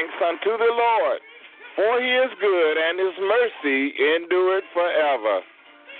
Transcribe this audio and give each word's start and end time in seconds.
Thanks 0.00 0.16
unto 0.24 0.56
the 0.56 0.72
Lord, 0.72 1.20
for 1.76 2.00
he 2.00 2.08
is 2.08 2.32
good, 2.40 2.74
and 2.80 2.96
his 2.96 3.12
mercy 3.20 3.92
endureth 4.16 4.64
forever. 4.72 5.44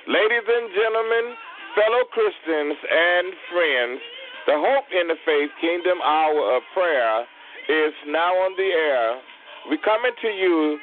Ladies 0.09 0.47
and 0.48 0.73
gentlemen, 0.73 1.37
fellow 1.77 2.09
Christians 2.09 2.81
and 2.81 3.28
friends, 3.53 4.01
the 4.48 4.56
Hope 4.56 4.89
Interfaith 4.89 5.53
Kingdom 5.61 6.01
Hour 6.01 6.56
of 6.56 6.62
Prayer 6.73 7.28
is 7.69 7.93
now 8.09 8.33
on 8.41 8.56
the 8.56 8.73
air. 8.73 9.21
we 9.69 9.77
coming 9.84 10.17
to 10.25 10.28
you 10.33 10.81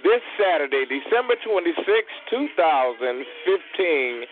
this 0.00 0.24
Saturday, 0.40 0.88
December 0.88 1.36
26, 1.44 1.76
2015, 2.32 4.24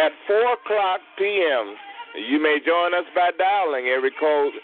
at 0.00 0.16
4 0.32 0.56
o'clock 0.56 1.00
p.m. 1.20 1.76
You 2.16 2.40
may 2.40 2.56
join 2.64 2.96
us 2.96 3.04
by 3.12 3.36
dialing 3.36 3.84
area 3.92 4.16
code 4.16 4.56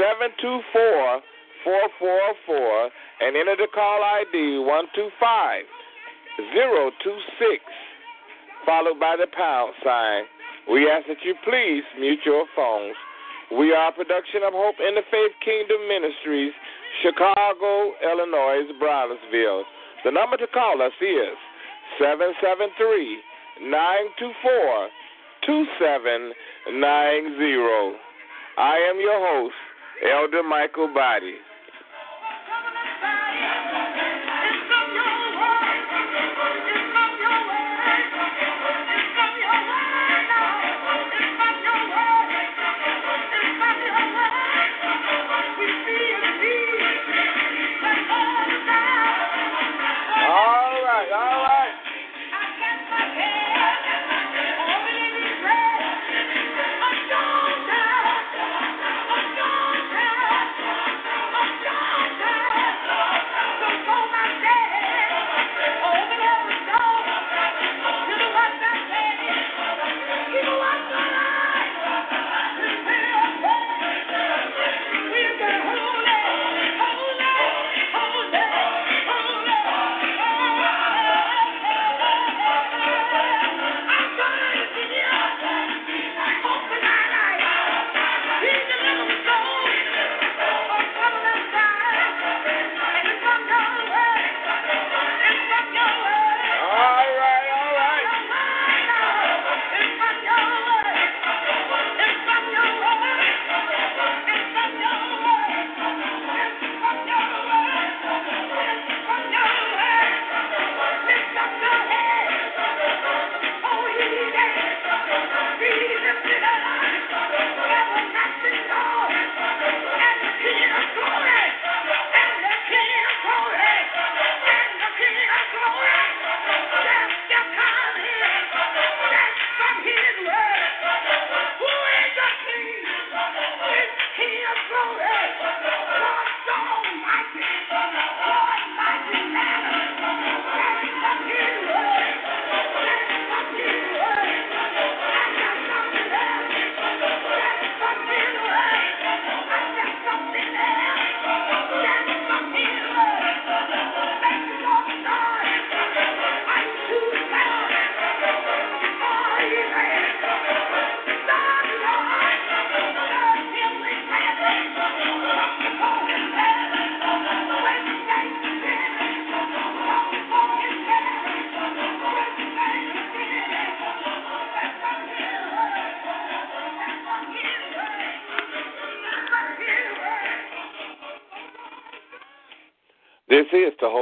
724 0.00 1.28
4404 1.64 2.90
and 3.20 3.36
enter 3.36 3.56
the 3.56 3.68
call 3.72 4.02
ID 4.02 4.58
125 4.64 5.64
026, 6.54 7.64
followed 8.64 8.98
by 8.98 9.14
the 9.18 9.26
pound 9.36 9.74
sign. 9.84 10.24
We 10.70 10.88
ask 10.88 11.06
that 11.08 11.22
you 11.24 11.34
please 11.44 11.84
mute 11.98 12.20
your 12.24 12.46
phones. 12.56 12.96
We 13.50 13.74
are 13.74 13.88
a 13.90 13.92
production 13.92 14.42
of 14.46 14.54
Hope 14.54 14.76
Interfaith 14.78 15.34
Kingdom 15.44 15.88
Ministries, 15.88 16.52
Chicago, 17.02 17.92
Illinois, 18.00 18.70
Bronzeville. 18.80 19.64
The 20.04 20.12
number 20.12 20.36
to 20.36 20.46
call 20.46 20.80
us 20.80 20.92
is 21.00 21.36
773 21.98 23.18
924 23.68 24.88
2790. 25.44 27.98
I 28.56 28.76
am 28.88 29.00
your 29.00 29.18
host, 29.18 29.54
Elder 30.04 30.42
Mikal 30.42 30.94
Boddie. 30.94 31.38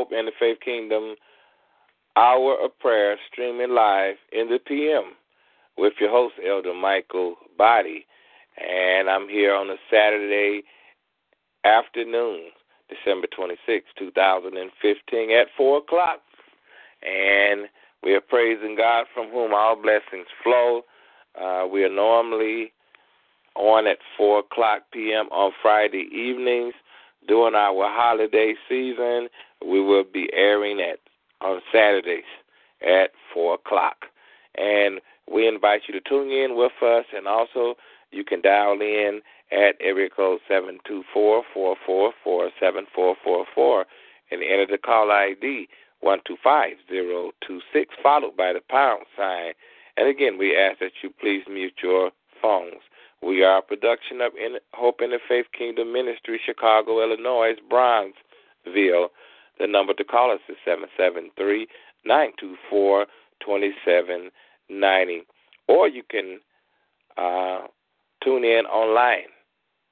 Hope 0.08 0.19
Interfaith 0.19 0.60
Kingdom 0.64 1.14
Hour 2.16 2.56
of 2.62 2.78
Prayer 2.78 3.16
streaming 3.31 3.70
live 3.70 4.16
in 4.32 4.49
the 4.49 4.58
PM 4.58 5.12
with 5.76 5.94
your 6.00 6.10
host, 6.10 6.34
Elder 6.46 6.72
Mikal 6.72 7.34
Boddie. 7.56 8.06
And 8.56 9.08
I'm 9.08 9.28
here 9.28 9.55
on 9.55 9.70
a 9.70 9.76
Saturday 9.90 10.62
afternoon, 11.64 12.50
December 12.88 13.26
26, 13.34 13.87
2015, 13.99 15.31
at 15.31 15.46
4 15.56 15.78
o'clock. 15.78 16.20
And 17.02 17.69
we 18.02 18.14
are 18.14 18.20
praising 18.20 18.76
God 18.76 19.06
from 19.14 19.31
whom 19.31 19.52
all 19.55 19.76
blessings 19.76 20.26
flow. 20.43 20.82
Uh, 21.40 21.66
we 21.70 21.84
are 21.84 21.94
normally 21.94 22.72
on 23.55 23.87
at 23.87 23.99
4 24.16 24.40
o'clock 24.40 24.82
p.m. 24.93 25.26
on 25.31 25.52
Friday 25.60 26.08
evenings. 26.12 26.75
During 27.28 27.54
our 27.54 27.88
holiday 27.88 28.54
season, 28.69 29.28
we 29.64 29.80
will 29.80 30.04
be 30.04 30.28
airing 30.32 30.80
at 30.80 30.98
on 31.40 31.60
Saturdays 31.72 32.25
at 32.82 33.10
4 33.32 33.54
o'clock. 33.54 34.06
And 34.56 35.00
we 35.30 35.46
invite 35.46 35.82
you 35.86 35.94
to 35.94 36.08
tune 36.08 36.32
in 36.32 36.56
with 36.56 36.72
us, 36.82 37.04
and 37.14 37.28
also 37.28 37.75
you 38.10 38.25
can 38.25 38.40
dial 38.40 38.80
in 38.80 39.20
at 39.52 39.76
area 39.80 40.08
code 40.10 40.40
seven 40.48 40.78
two 40.86 41.02
four 41.12 41.42
four 41.54 41.76
four 41.86 42.12
four 42.22 42.50
seven 42.60 42.86
four 42.94 43.16
four 43.25 43.46
four 43.54 43.86
and 44.31 44.42
enter 44.42 44.66
the 44.66 44.78
call 44.78 45.10
ID 45.10 45.69
125026, 46.00 47.94
followed 48.02 48.36
by 48.36 48.52
the 48.52 48.60
pound 48.69 49.04
sign. 49.16 49.52
And 49.96 50.06
again, 50.08 50.38
we 50.38 50.56
ask 50.56 50.78
that 50.81 50.92
you 51.02 51.10
please 51.20 51.42
mute 51.48 51.74
your 51.82 52.10
phones. 52.40 52.82
We 53.23 53.43
are 53.43 53.59
a 53.59 53.62
production 53.62 54.20
of 54.20 54.32
Hope 54.75 55.00
in 55.03 55.11
the 55.11 55.19
Faith 55.29 55.47
Kingdom 55.56 55.93
Ministry, 55.93 56.41
Chicago, 56.44 57.03
Illinois, 57.03 57.55
Bronzeville. 57.70 59.09
The 59.59 59.67
number 59.67 59.94
to 59.94 60.05
call 60.05 60.31
us 60.32 60.38
is 60.49 60.56
773 60.65 61.67
924 62.05 63.06
2790. 63.44 65.23
Or 65.67 65.88
you 65.88 66.05
can 66.09 66.38
uh, 67.17 67.62
tune 68.23 68.44
in 68.44 68.67
online. 68.67 69.26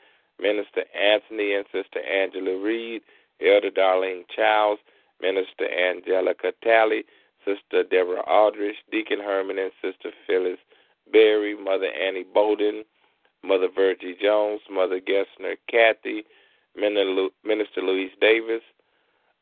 Minister 0.40 0.84
Anthony 0.96 1.54
and 1.54 1.66
Sister 1.72 2.00
Angela 2.00 2.58
Reed, 2.58 3.02
Elder 3.40 3.70
Darlene 3.70 4.24
Childs, 4.34 4.80
Minister 5.20 5.68
Angelica 5.68 6.52
Talley, 6.62 7.04
Sister 7.44 7.82
Deborah 7.84 8.24
Aldrich, 8.26 8.76
Deacon 8.90 9.20
Herman 9.20 9.58
and 9.58 9.72
Sister 9.82 10.10
Phyllis 10.26 10.58
Berry, 11.12 11.56
Mother 11.56 11.88
Annie 11.88 12.24
Bowden, 12.24 12.84
Mother 13.42 13.68
Virgie 13.74 14.16
Jones, 14.20 14.60
Mother 14.70 15.00
Gessner 15.00 15.56
Kathy, 15.70 16.24
Minister 16.76 17.82
Louise 17.82 18.12
Davis, 18.20 18.62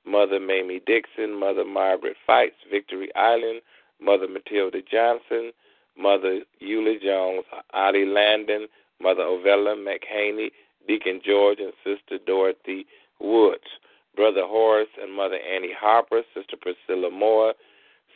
Mother 0.08 0.40
Mamie 0.40 0.80
Dixon, 0.86 1.38
Mother 1.38 1.64
Margaret 1.64 2.16
Fights, 2.26 2.56
Victory 2.70 3.14
Island, 3.14 3.60
Mother 4.00 4.26
Matilda 4.28 4.78
Johnson, 4.90 5.52
Mother 5.96 6.40
Eula 6.62 7.02
Jones, 7.02 7.44
Ali 7.74 8.06
Landon, 8.06 8.66
Mother 9.00 9.22
Ovella 9.22 9.76
McHaney, 9.76 10.50
Deacon 10.86 11.20
George 11.24 11.58
and 11.60 11.72
Sister 11.84 12.18
Dorothy 12.24 12.86
Woods, 13.20 13.68
Brother 14.16 14.44
Horace 14.44 14.88
and 15.00 15.12
Mother 15.12 15.36
Annie 15.36 15.74
Harper, 15.78 16.22
Sister 16.34 16.56
Priscilla 16.56 17.10
Moore, 17.10 17.54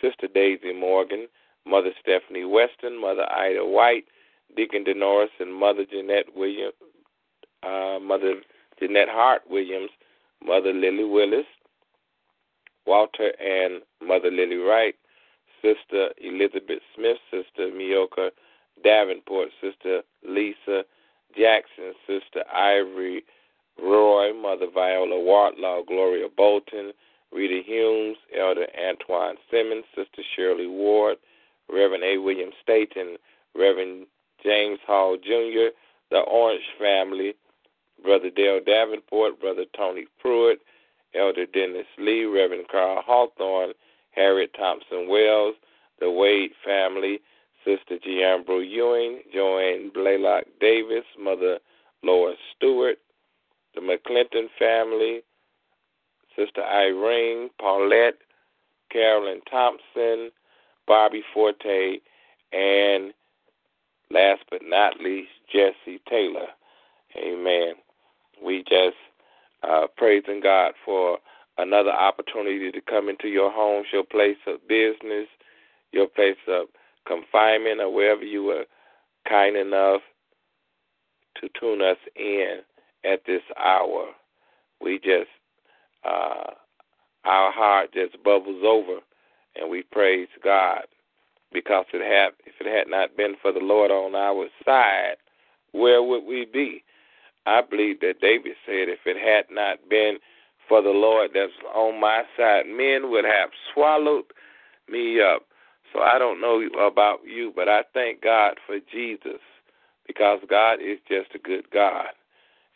Sister 0.01 0.29
Daisy 0.33 0.73
Morgan, 0.73 1.29
Mother 1.67 1.91
Stephanie 2.01 2.45
Weston, 2.45 3.01
Mother 3.01 3.31
Ida 3.31 3.65
White, 3.65 4.05
Deacon 4.57 4.85
Denoris 4.85 5.29
and 5.39 5.55
Mother 5.55 5.85
Jeanette 5.85 6.35
Williams, 6.35 6.75
uh, 7.63 7.99
Mother 8.01 8.35
Jeanette 8.81 9.09
Hart 9.09 9.43
Williams, 9.49 9.91
Mother 10.45 10.73
Lily 10.73 11.05
Willis, 11.05 11.47
Walter 12.87 13.33
and 13.41 13.83
Mother 14.07 14.31
Lily 14.31 14.57
Wright, 14.57 14.95
Sister 15.61 16.11
Elizabeth 16.19 16.81
Smith, 16.95 17.19
Sister 17.31 17.71
Mioka 17.71 18.31
Davenport, 18.83 19.49
Sister 19.61 20.03
Lisa 20.27 20.85
Jackson, 21.37 21.95
Sister 22.07 22.45
Ivory 22.53 23.25
Roy, 23.83 24.33
Mother 24.33 24.67
Viola 24.73 25.17
Wartlaw, 25.17 25.87
Gloria 25.87 26.29
Bolton, 26.37 26.93
Rita 27.33 27.63
Humes, 27.65 28.17
Elder 28.39 28.67
Antoine 28.79 29.37
Simmons, 29.51 29.85
Sister 29.95 30.23
Shirley 30.37 30.67
Ward, 30.67 31.17
Reverend 31.71 32.05
A. 32.05 32.19
William 32.19 32.51
Staten, 32.63 33.17
Reverend 33.55 34.07
James 34.43 34.79
Hall 34.87 35.17
Jr., 35.17 35.73
the 36.11 36.19
Orange 36.19 36.63
family, 36.79 37.35
Brother 38.03 38.31
Dale 38.31 38.61
Davenport, 38.65 39.41
Brother 39.41 39.65
Tony 39.77 40.07
Pruitt, 40.21 40.61
Elder 41.15 41.47
Dennis 41.47 41.87
Lee, 41.99 42.25
Reverend 42.25 42.67
Carl 42.71 43.03
Hawthorne, 43.05 43.73
Harriet 44.13 44.55
Thompson 44.59 45.09
Wells, 45.09 45.55
the 46.01 46.11
Wade 46.11 46.53
family, 46.65 47.21
Sister 47.65 47.99
Giambro 48.05 48.61
Ewing, 48.69 49.21
Joanne 49.33 49.91
Blaylock 49.95 50.45
Davis, 50.61 51.05
Mother 51.19 51.59
Lois 52.03 52.37
Stewart, 52.57 52.99
the 53.75 53.81
McClinton 53.81 54.49
family, 54.59 55.21
Sister 56.37 56.63
Irene, 56.63 57.51
Paulette, 57.61 58.19
Carolyn 58.91 59.41
Thompson, 59.51 60.31
Bobby 60.87 61.23
Forte, 61.33 61.99
and 62.53 63.13
last 64.11 64.43
but 64.51 64.61
not 64.65 65.01
least, 65.01 65.31
Jesse 65.51 66.01
Taylor. 66.09 66.49
Amen. 67.17 67.75
We 68.45 68.65
just 68.69 68.97
uh, 69.63 69.87
praising 69.97 70.41
God 70.43 70.73
for 70.85 71.19
another 71.59 71.91
opportunity 71.91 72.71
to 72.71 72.81
come 72.81 73.09
into 73.09 73.29
your 73.29 73.51
homes, 73.51 73.87
your 73.93 74.05
place 74.05 74.39
of 74.47 74.67
business, 74.69 75.29
your 75.93 76.07
place 76.09 76.37
of 76.49 76.67
confinement, 77.07 77.81
or 77.81 77.93
wherever 77.93 78.25
you 78.25 78.45
were 78.45 78.65
kind 79.29 79.57
enough 79.57 80.01
to 81.41 81.49
tune 81.59 81.83
us 81.83 81.99
in 82.17 82.61
at 83.05 83.21
this 83.27 83.43
hour. 83.63 84.07
We 84.81 84.99
just, 84.99 85.31
uh, 86.05 86.53
our 87.25 87.53
heart 87.53 87.93
just 87.93 88.23
bubbles 88.25 88.63
over, 88.65 89.01
and 89.57 89.71
we 89.71 89.83
praise 89.83 90.29
God 90.43 90.83
because 91.53 91.85
it 91.93 92.03
had, 92.03 92.33
if 92.47 92.55
it 92.61 92.67
had 92.67 92.91
not 92.91 93.17
been 93.17 93.35
for 93.41 93.53
the 93.53 93.61
Lord 93.61 93.91
on 93.91 94.15
our 94.15 94.47
side, 94.65 95.17
where 95.73 96.03
would 96.03 96.25
we 96.25 96.47
be? 96.51 96.83
I 97.47 97.61
believe 97.63 98.01
that 98.01 98.21
David 98.21 98.53
said, 98.67 98.89
if 98.89 99.01
it 99.07 99.17
had 99.17 99.53
not 99.55 99.89
been 99.89 100.19
for 100.69 100.83
the 100.83 100.91
Lord 100.91 101.31
that's 101.35 101.53
on 101.75 102.01
my 102.01 102.23
side, 102.37 102.67
men 102.67 103.11
would 103.11 103.25
have 103.25 103.51
swallowed 103.73 104.25
me 104.89 105.21
up. 105.21 105.43
So 105.93 106.01
I 106.01 106.19
don't 106.19 106.41
know 106.41 106.63
about 106.87 107.21
you, 107.27 107.53
but 107.55 107.69
I 107.69 107.83
thank 107.93 108.23
God 108.23 108.55
for 108.67 108.79
Jesus 108.93 109.41
because 110.07 110.41
God 110.49 110.75
is 110.75 110.99
just 111.09 111.35
a 111.35 111.39
good 111.39 111.71
God. 111.71 112.07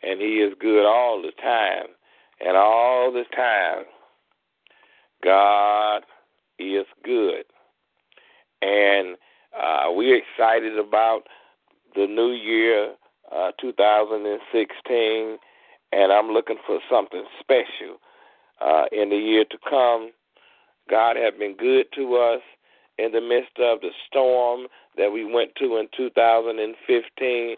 And 0.03 0.21
He 0.21 0.35
is 0.35 0.53
good 0.59 0.85
all 0.85 1.21
the 1.21 1.31
time. 1.41 1.87
And 2.39 2.55
all 2.55 3.11
the 3.11 3.23
time, 3.35 3.85
God 5.23 6.03
is 6.59 6.85
good. 7.03 7.45
And 8.61 9.17
uh, 9.59 9.85
we're 9.89 10.21
excited 10.21 10.77
about 10.77 11.23
the 11.95 12.05
new 12.05 12.31
year, 12.31 12.93
uh, 13.35 13.51
2016, 13.59 15.37
and 15.91 16.11
I'm 16.11 16.29
looking 16.29 16.57
for 16.65 16.79
something 16.89 17.23
special 17.39 17.97
uh, 18.61 18.85
in 18.91 19.09
the 19.09 19.17
year 19.17 19.45
to 19.49 19.57
come. 19.69 20.11
God 20.89 21.15
has 21.17 21.33
been 21.37 21.55
good 21.55 21.85
to 21.95 22.15
us 22.15 22.41
in 22.97 23.11
the 23.11 23.21
midst 23.21 23.57
of 23.59 23.81
the 23.81 23.91
storm 24.07 24.67
that 24.97 25.11
we 25.11 25.23
went 25.23 25.51
to 25.55 25.77
in 25.77 25.87
2015. 25.95 27.55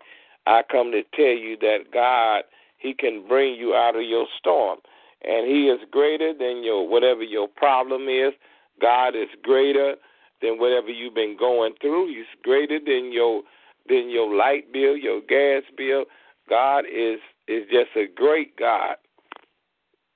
I 0.47 0.61
come 0.69 0.91
to 0.91 1.03
tell 1.15 1.25
you 1.25 1.57
that 1.61 1.91
God, 1.93 2.43
He 2.77 2.93
can 2.93 3.27
bring 3.27 3.55
you 3.55 3.75
out 3.75 3.95
of 3.95 4.03
your 4.03 4.25
storm. 4.38 4.79
And 5.23 5.47
He 5.47 5.67
is 5.67 5.79
greater 5.91 6.33
than 6.33 6.63
your 6.63 6.88
whatever 6.88 7.23
your 7.23 7.47
problem 7.47 8.07
is. 8.07 8.33
God 8.81 9.15
is 9.15 9.29
greater 9.43 9.95
than 10.41 10.57
whatever 10.57 10.89
you've 10.89 11.15
been 11.15 11.38
going 11.38 11.73
through. 11.81 12.07
He's 12.07 12.25
greater 12.43 12.79
than 12.79 13.11
your 13.11 13.43
than 13.89 14.10
your 14.10 14.34
light 14.34 14.72
bill, 14.72 14.96
your 14.96 15.22
gas 15.22 15.63
bill. 15.77 16.05
God 16.50 16.86
is 16.86 17.19
is 17.48 17.63
just 17.72 17.89
a 17.96 18.05
great 18.13 18.55
God. 18.58 18.96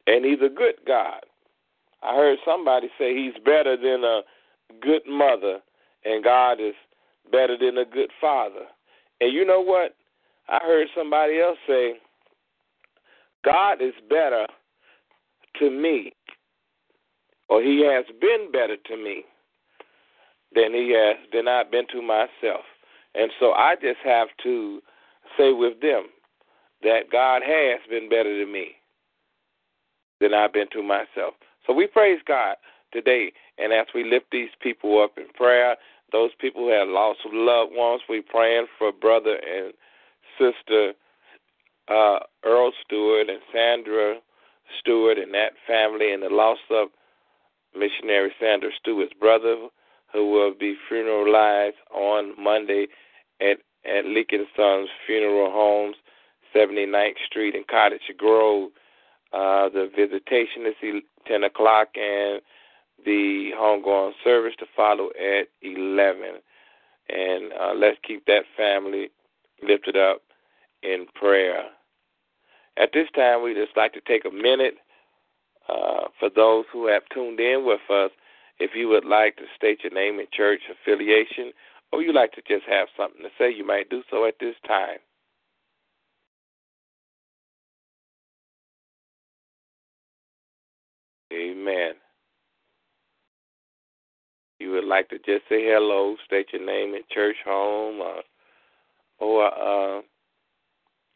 And 0.06 0.24
he's 0.25 0.42
a 0.46 0.53
good 0.53 0.75
God. 0.86 1.22
I 2.03 2.15
heard 2.15 2.38
somebody 2.46 2.89
say 2.98 3.15
he's 3.15 3.42
better 3.44 3.77
than 3.77 4.03
a 4.03 4.22
good 4.82 5.01
mother 5.08 5.60
and 6.06 6.24
God 6.24 6.60
is 6.60 6.75
better 7.32 7.58
than 7.58 7.77
a 7.77 7.86
good 7.86 8.12
father. 8.20 8.65
And 9.22 9.34
you 9.34 9.46
know 9.46 9.62
what? 9.62 9.96
I 10.50 10.60
heard 10.62 10.88
somebody 10.96 11.39
else 11.39 11.58
say 11.65 11.94
God 13.46 13.82
is 13.82 13.94
better 14.10 14.46
to 15.60 15.70
me 15.70 16.13
or 17.50 17.62
he 17.62 17.86
has 17.86 18.06
been 18.20 18.51
better 18.51 18.75
to 18.75 18.98
me 18.98 19.24
than 20.53 20.74
he 20.74 20.92
has 20.92 21.18
than 21.32 21.48
I've 21.48 21.72
been 21.72 21.88
to 21.94 22.01
myself. 22.01 22.65
And 23.15 23.32
so 23.39 23.53
I 23.53 23.75
just 23.75 24.00
have 24.03 24.29
to 24.43 24.82
say 25.38 25.53
with 25.53 25.79
them 25.82 26.05
that 26.82 27.12
God 27.12 27.41
has 27.46 27.79
been 27.89 28.10
better 28.10 28.43
to 28.43 28.51
me 28.51 28.72
than 30.20 30.34
I've 30.34 30.53
been 30.53 30.70
to 30.74 30.84
myself. 30.84 31.36
So 31.65 31.74
we 31.74 31.88
praise 31.88 32.20
God 32.27 32.55
today. 32.91 33.32
And 33.58 33.72
as 33.74 33.88
we 33.93 34.03
lift 34.03 34.25
these 34.32 34.50
people 34.62 35.01
up 35.01 35.17
in 35.17 35.27
prayer, 35.34 35.75
those 36.12 36.32
people 36.39 36.63
who 36.63 36.72
have 36.72 36.88
lost 36.88 37.20
loved 37.32 37.72
ones, 37.74 38.01
we 38.08 38.22
praying 38.22 38.67
for 38.77 38.91
brother 38.91 39.36
and 39.36 39.74
sister 40.38 40.93
uh, 41.89 42.20
Earl 42.46 42.72
Stewart 42.86 43.29
and 43.29 43.39
Sandra 43.51 44.20
Stewart 44.79 45.17
and 45.17 45.34
that 45.34 45.53
family, 45.67 46.13
and 46.13 46.24
the 46.24 46.29
loss 46.29 46.60
of 46.72 46.88
missionary 47.77 48.32
Sandra 48.39 48.70
Stewart's 48.79 49.13
brother, 49.20 49.67
who 50.13 50.32
will 50.32 50.53
be 50.53 50.75
funeralized 50.89 51.79
on 51.93 52.34
Monday 52.41 52.88
at 53.41 53.58
at 53.86 54.05
Lincoln 54.05 54.46
Sons 54.55 54.88
Funeral 55.05 55.51
Homes, 55.51 55.98
79th 56.55 57.15
Street 57.25 57.55
in 57.55 57.63
Cottage 57.70 58.01
Grove. 58.17 58.72
Uh, 59.34 59.67
the 59.70 59.89
visitation 59.96 60.65
is 60.65 61.01
10 61.27 61.43
o'clock 61.43 61.89
and 61.96 62.41
the 63.05 63.51
homegoing 63.58 64.13
service 64.24 64.53
to 64.60 64.65
follow 64.75 65.10
at 65.20 65.48
11. 65.62 66.39
And 67.10 67.51
uh, 67.60 67.74
let's 67.75 67.98
keep 68.08 68.25
that 68.27 68.43
family 68.55 69.10
lifted 69.62 69.98
up 69.98 70.22
in 70.82 71.08
prayer. 71.15 71.63
At 72.77 72.91
this 72.93 73.08
time, 73.15 73.43
we 73.43 73.53
just 73.53 73.75
like 73.75 73.93
to 73.93 74.01
take 74.01 74.25
a 74.25 74.32
minute 74.32 74.75
uh, 75.67 76.05
for 76.20 76.29
those 76.29 76.65
who 76.72 76.88
have 76.88 77.03
tuned 77.13 77.39
in 77.39 77.65
with 77.65 77.82
us 77.89 78.12
if 78.60 78.72
you 78.75 78.88
would 78.89 79.05
like 79.05 79.36
to 79.38 79.43
state 79.55 79.79
your 79.83 79.93
name 79.93 80.19
and 80.19 80.29
church 80.31 80.62
affiliation, 80.72 81.51
or 81.91 82.01
you 82.01 82.13
like 82.13 82.31
to 82.33 82.41
just 82.48 82.65
have 82.67 82.88
something 82.98 83.22
to 83.22 83.29
say, 83.38 83.51
you 83.51 83.65
might 83.65 83.89
do 83.89 84.01
so 84.10 84.25
at 84.25 84.36
this 84.39 84.55
time. 84.67 85.00
Amen. 91.33 91.93
You 94.60 94.72
would 94.72 94.86
like 94.86 95.10
to 95.10 95.17
just 95.17 95.50
say 95.50 95.63
hello, 95.65 96.15
state 96.25 96.48
your 96.53 96.65
name 96.65 96.93
and 96.93 97.03
church 97.10 97.36
home, 97.45 98.01
uh, 98.01 98.22
or 99.24 99.45
uh, 99.48 100.01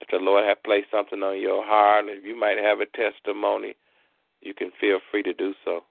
if 0.01 0.07
the 0.11 0.17
Lord 0.17 0.45
has 0.45 0.57
placed 0.65 0.87
something 0.91 1.21
on 1.23 1.39
your 1.39 1.65
heart, 1.65 2.05
if 2.07 2.25
you 2.25 2.37
might 2.39 2.57
have 2.57 2.79
a 2.81 2.85
testimony, 2.97 3.75
you 4.41 4.53
can 4.53 4.71
feel 4.79 4.99
free 5.11 5.23
to 5.23 5.33
do 5.33 5.53
so. 5.63 5.81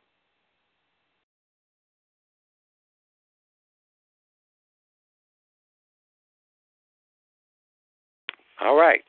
All 8.66 8.74
right. 8.74 9.02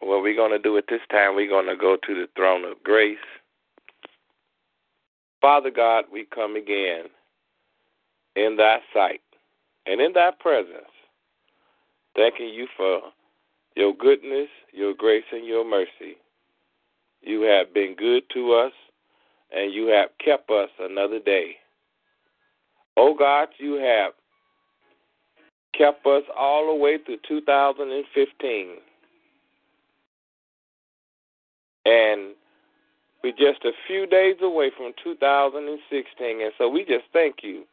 What 0.00 0.22
we're 0.22 0.34
going 0.34 0.52
to 0.52 0.58
do 0.58 0.78
at 0.78 0.84
this 0.88 1.02
time, 1.10 1.36
we're 1.36 1.50
going 1.50 1.66
to 1.66 1.76
go 1.76 1.98
to 2.06 2.14
the 2.14 2.28
throne 2.34 2.64
of 2.64 2.82
grace. 2.82 3.18
Father 5.42 5.70
God, 5.70 6.04
we 6.10 6.26
come 6.34 6.56
again 6.56 7.04
in 8.36 8.56
thy 8.56 8.78
sight 8.94 9.20
and 9.84 10.00
in 10.00 10.14
thy 10.14 10.30
presence, 10.40 10.90
thanking 12.16 12.48
you 12.48 12.66
for 12.74 13.00
your 13.76 13.94
goodness, 13.94 14.48
your 14.72 14.94
grace, 14.94 15.24
and 15.30 15.46
your 15.46 15.68
mercy. 15.68 16.16
You 17.20 17.42
have 17.42 17.74
been 17.74 17.94
good 17.98 18.22
to 18.32 18.54
us, 18.54 18.72
and 19.52 19.74
you 19.74 19.88
have 19.88 20.08
kept 20.24 20.50
us 20.50 20.70
another 20.80 21.18
day. 21.18 21.56
Oh 22.96 23.14
God, 23.14 23.48
you 23.58 23.74
have 23.74 24.12
kept 25.76 26.06
us 26.06 26.22
all 26.36 26.66
the 26.66 26.74
way 26.74 26.98
through 27.04 27.18
2015. 27.28 28.66
And 31.84 32.34
we're 33.22 33.30
just 33.32 33.64
a 33.64 33.72
few 33.86 34.06
days 34.06 34.36
away 34.42 34.70
from 34.76 34.92
2016. 35.02 36.40
And 36.42 36.52
so 36.58 36.68
we 36.68 36.80
just 36.80 37.04
thank 37.12 37.36
you 37.42 37.64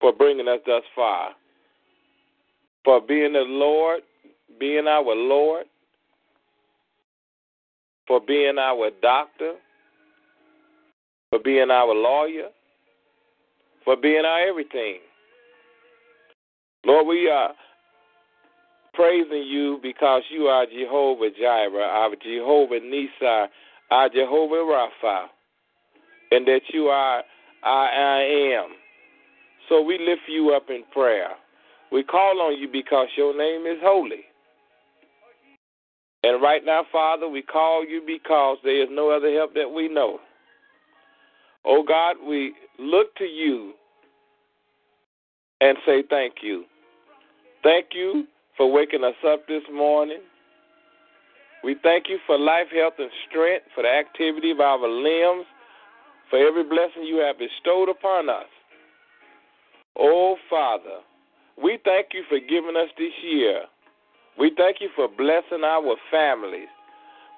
for 0.00 0.12
bringing 0.12 0.48
us 0.48 0.60
thus 0.66 0.82
far, 0.94 1.30
for 2.84 3.00
being 3.00 3.34
the 3.34 3.40
Lord, 3.40 4.00
being 4.58 4.86
our 4.86 5.14
Lord, 5.14 5.66
for 8.06 8.20
being 8.20 8.58
our 8.58 8.90
doctor, 9.02 9.54
for 11.30 11.38
being 11.38 11.70
our 11.70 11.94
lawyer, 11.94 12.48
for 13.84 13.96
being 13.96 14.24
our 14.24 14.48
everything. 14.48 14.98
Lord, 16.84 17.06
we 17.06 17.28
are 17.28 17.50
praising 18.94 19.44
you 19.46 19.78
because 19.82 20.22
you 20.30 20.44
are 20.44 20.66
Jehovah 20.66 21.30
Jireh, 21.38 21.82
our 21.82 22.10
Jehovah 22.22 22.80
Nissi, 22.80 23.46
our 23.90 24.08
Jehovah 24.08 24.54
Rapha, 25.04 25.26
and 26.30 26.46
that 26.46 26.62
you 26.72 26.86
are 26.86 27.22
our 27.62 27.88
I 27.88 28.54
am. 28.54 28.70
So 29.68 29.82
we 29.82 29.98
lift 29.98 30.22
you 30.28 30.50
up 30.54 30.70
in 30.70 30.82
prayer. 30.92 31.30
We 31.92 32.02
call 32.02 32.40
on 32.40 32.58
you 32.58 32.68
because 32.70 33.08
your 33.16 33.36
name 33.36 33.66
is 33.66 33.78
holy. 33.82 34.24
And 36.22 36.42
right 36.42 36.62
now, 36.64 36.84
Father, 36.92 37.28
we 37.28 37.42
call 37.42 37.84
you 37.86 38.02
because 38.06 38.58
there 38.62 38.82
is 38.82 38.88
no 38.90 39.10
other 39.10 39.32
help 39.32 39.54
that 39.54 39.70
we 39.70 39.88
know. 39.88 40.18
Oh 41.64 41.82
God, 41.86 42.16
we 42.26 42.54
look 42.78 43.14
to 43.16 43.24
you 43.24 43.72
and 45.60 45.76
say 45.86 46.02
thank 46.08 46.34
you. 46.42 46.64
Thank 47.62 47.86
you 47.92 48.24
for 48.56 48.70
waking 48.70 49.04
us 49.04 49.14
up 49.26 49.46
this 49.46 49.62
morning. 49.72 50.20
We 51.62 51.76
thank 51.82 52.08
you 52.08 52.18
for 52.26 52.38
life, 52.38 52.68
health, 52.74 52.94
and 52.98 53.10
strength, 53.28 53.66
for 53.74 53.82
the 53.82 53.90
activity 53.90 54.50
of 54.50 54.60
our 54.60 54.88
limbs, 54.88 55.46
for 56.30 56.38
every 56.38 56.64
blessing 56.64 57.04
you 57.04 57.18
have 57.18 57.36
bestowed 57.38 57.90
upon 57.90 58.30
us. 58.30 58.48
Oh, 59.98 60.36
Father, 60.48 61.00
we 61.62 61.78
thank 61.84 62.08
you 62.14 62.22
for 62.28 62.38
giving 62.38 62.76
us 62.76 62.88
this 62.96 63.12
year. 63.22 63.62
We 64.38 64.52
thank 64.56 64.78
you 64.80 64.88
for 64.96 65.08
blessing 65.08 65.64
our 65.64 65.96
families. 66.10 66.68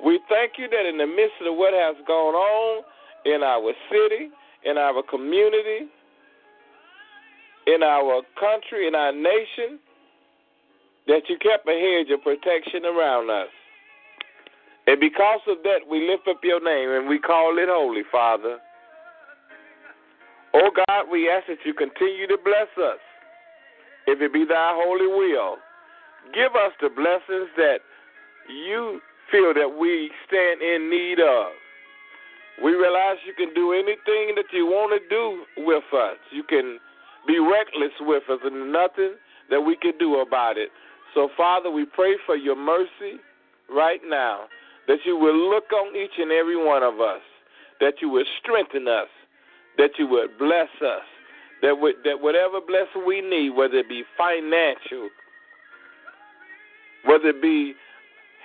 We 0.05 0.21
thank 0.29 0.53
you 0.59 0.69
that 0.69 0.87
in 0.89 0.99
the 0.99 1.07
midst 1.07 1.43
of 1.45 1.57
what 1.57 1.73
has 1.75 1.97
gone 2.07 2.35
on 2.35 2.85
in 3.25 3.43
our 3.43 3.73
city, 3.91 4.31
in 4.65 4.79
our 4.79 5.03
community, 5.03 5.91
in 7.67 7.83
our 7.83 8.23
country, 8.39 8.87
in 8.87 8.95
our 8.95 9.13
nation, 9.13 9.81
that 11.07 11.23
you 11.29 11.37
kept 11.39 11.69
a 11.69 11.75
hedge 11.75 12.13
of 12.13 12.23
protection 12.23 12.85
around 12.85 13.31
us. 13.31 13.51
And 14.87 14.99
because 14.99 15.41
of 15.47 15.59
that, 15.63 15.87
we 15.89 16.09
lift 16.09 16.27
up 16.29 16.41
your 16.43 16.63
name 16.63 16.91
and 16.91 17.09
we 17.09 17.19
call 17.19 17.57
it 17.59 17.69
holy, 17.71 18.03
Father. 18.11 18.59
Oh 20.55 20.71
God, 20.75 21.07
we 21.11 21.31
ask 21.31 21.47
that 21.47 21.65
you 21.65 21.73
continue 21.73 22.27
to 22.27 22.39
bless 22.45 22.69
us. 22.77 23.01
If 24.07 24.21
it 24.21 24.33
be 24.33 24.45
thy 24.45 24.73
holy 24.75 25.07
will, 25.07 25.57
give 26.35 26.53
us 26.53 26.73
the 26.81 26.91
blessings 26.91 27.49
that 27.57 27.79
you 28.51 29.01
feel 29.31 29.55
that 29.55 29.79
we 29.79 30.11
stand 30.27 30.61
in 30.61 30.91
need 30.91 31.21
of. 31.21 31.53
We 32.63 32.75
realize 32.75 33.17
you 33.25 33.35
can 33.35 33.55
do 33.55 33.73
anything 33.73 34.35
that 34.37 34.51
you 34.53 34.67
want 34.67 34.93
to 34.93 35.09
do 35.09 35.65
with 35.65 35.85
us. 35.95 36.19
You 36.31 36.43
can 36.43 36.79
be 37.27 37.39
reckless 37.39 37.95
with 38.01 38.25
us, 38.29 38.41
and 38.45 38.73
nothing 38.73 39.15
that 39.51 39.61
we 39.61 39.77
can 39.77 39.93
do 39.99 40.21
about 40.21 40.59
it. 40.59 40.69
So, 41.15 41.29
Father, 41.37 41.71
we 41.71 41.85
pray 41.85 42.15
for 42.27 42.37
your 42.37 42.57
mercy 42.57 43.21
right 43.69 44.01
now, 44.07 44.45
that 44.89 44.99
you 45.05 45.17
will 45.17 45.51
look 45.51 45.73
on 45.73 45.95
each 45.97 46.19
and 46.19 46.33
every 46.33 46.57
one 46.57 46.83
of 46.83 47.01
us, 47.01 47.21
that 47.81 47.95
you 48.01 48.09
will 48.09 48.25
strengthen 48.43 48.89
us, 48.89 49.09
that 49.79 49.91
you 49.99 50.07
would 50.09 50.39
bless 50.39 50.69
us, 50.81 51.05
that, 51.63 51.79
would, 51.79 51.97
that 52.05 52.21
whatever 52.21 52.61
blessing 52.67 53.07
we 53.07 53.21
need, 53.21 53.51
whether 53.51 53.77
it 53.77 53.89
be 53.89 54.03
financial, 54.17 55.09
whether 57.05 57.29
it 57.29 57.43
be 57.43 57.75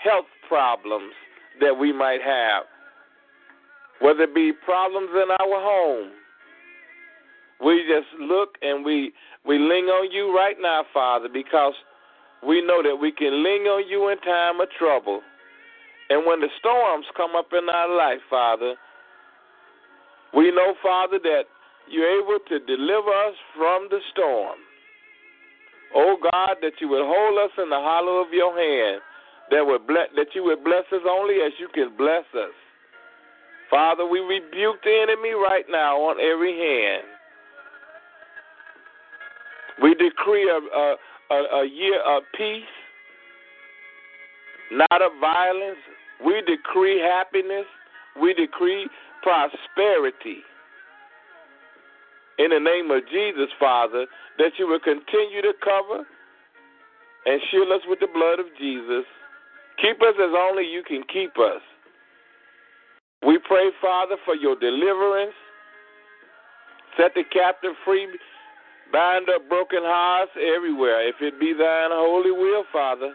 health 0.03 0.25
problems 0.47 1.13
that 1.59 1.73
we 1.73 1.91
might 1.91 2.21
have, 2.21 2.63
whether 4.01 4.23
it 4.23 4.35
be 4.35 4.51
problems 4.65 5.09
in 5.11 5.29
our 5.31 5.37
home, 5.39 6.11
we 7.63 7.83
just 7.87 8.21
look 8.21 8.55
and 8.61 8.85
we 8.85 9.11
we 9.45 9.57
lean 9.57 9.85
on 9.85 10.11
you 10.11 10.35
right 10.35 10.57
now, 10.59 10.83
Father, 10.93 11.27
because 11.31 11.73
we 12.45 12.61
know 12.61 12.83
that 12.83 12.95
we 12.95 13.11
can 13.11 13.43
lean 13.43 13.63
on 13.67 13.87
you 13.87 14.09
in 14.09 14.17
time 14.19 14.59
of 14.59 14.67
trouble. 14.77 15.21
And 16.09 16.25
when 16.25 16.39
the 16.39 16.49
storms 16.59 17.05
come 17.15 17.35
up 17.35 17.47
in 17.51 17.67
our 17.69 17.89
life, 17.95 18.21
Father, 18.29 18.75
we 20.33 20.51
know, 20.51 20.73
Father, 20.81 21.19
that 21.23 21.43
you're 21.89 22.21
able 22.21 22.39
to 22.47 22.59
deliver 22.65 23.09
us 23.09 23.35
from 23.55 23.87
the 23.89 23.99
storm. 24.11 24.59
Oh 25.95 26.17
God, 26.21 26.57
that 26.61 26.79
you 26.79 26.89
would 26.89 27.03
hold 27.03 27.39
us 27.39 27.51
in 27.57 27.69
the 27.69 27.79
hollow 27.79 28.21
of 28.21 28.31
your 28.31 28.51
hand, 28.51 29.01
that 29.51 29.65
would 29.65 29.87
bless, 29.87 30.11
that 30.15 30.35
you 30.35 30.43
would 30.43 30.63
bless 30.63 30.83
us 30.91 31.01
only 31.07 31.35
as 31.35 31.53
you 31.59 31.67
can 31.73 31.95
bless 31.97 32.27
us. 32.35 32.55
Father, 33.69 34.05
we 34.05 34.19
rebuke 34.19 34.83
the 34.83 34.95
enemy 35.03 35.31
right 35.31 35.65
now 35.69 35.95
on 35.97 36.19
every 36.19 36.55
hand. 36.55 37.16
We 39.81 39.93
decree 39.93 40.49
a, 40.49 40.59
a, 41.33 41.59
a, 41.61 41.65
year 41.65 42.01
of 42.01 42.23
peace, 42.35 42.63
not 44.71 45.01
of 45.01 45.11
violence. 45.21 45.77
We 46.25 46.41
decree 46.41 46.99
happiness. 46.99 47.65
We 48.19 48.33
decree 48.33 48.89
prosperity. 49.21 50.41
In 52.39 52.49
the 52.49 52.59
name 52.59 52.91
of 52.91 53.01
Jesus, 53.11 53.49
Father, 53.59 54.05
that 54.37 54.51
you 54.57 54.67
will 54.67 54.79
continue 54.79 55.41
to 55.41 55.53
cover 55.63 56.05
and 57.25 57.41
shield 57.51 57.71
us 57.71 57.81
with 57.87 57.99
the 57.99 58.07
blood 58.13 58.39
of 58.39 58.45
Jesus. 58.57 59.05
Keep 59.81 60.01
us 60.01 60.15
as 60.17 60.33
only 60.33 60.63
you 60.63 60.81
can 60.87 61.03
keep 61.11 61.37
us. 61.37 61.61
We 63.25 63.39
pray, 63.47 63.69
Father, 63.81 64.15
for 64.25 64.35
your 64.35 64.55
deliverance. 64.59 65.33
Set 66.97 67.13
the 67.15 67.23
captive 67.31 67.73
free. 67.85 68.07
Bind 68.91 69.27
up 69.29 69.49
broken 69.49 69.83
hearts 69.83 70.31
everywhere, 70.39 71.07
if 71.07 71.15
it 71.19 71.39
be 71.39 71.51
thine 71.51 71.91
holy 71.91 72.31
will, 72.31 72.63
Father. 72.71 73.11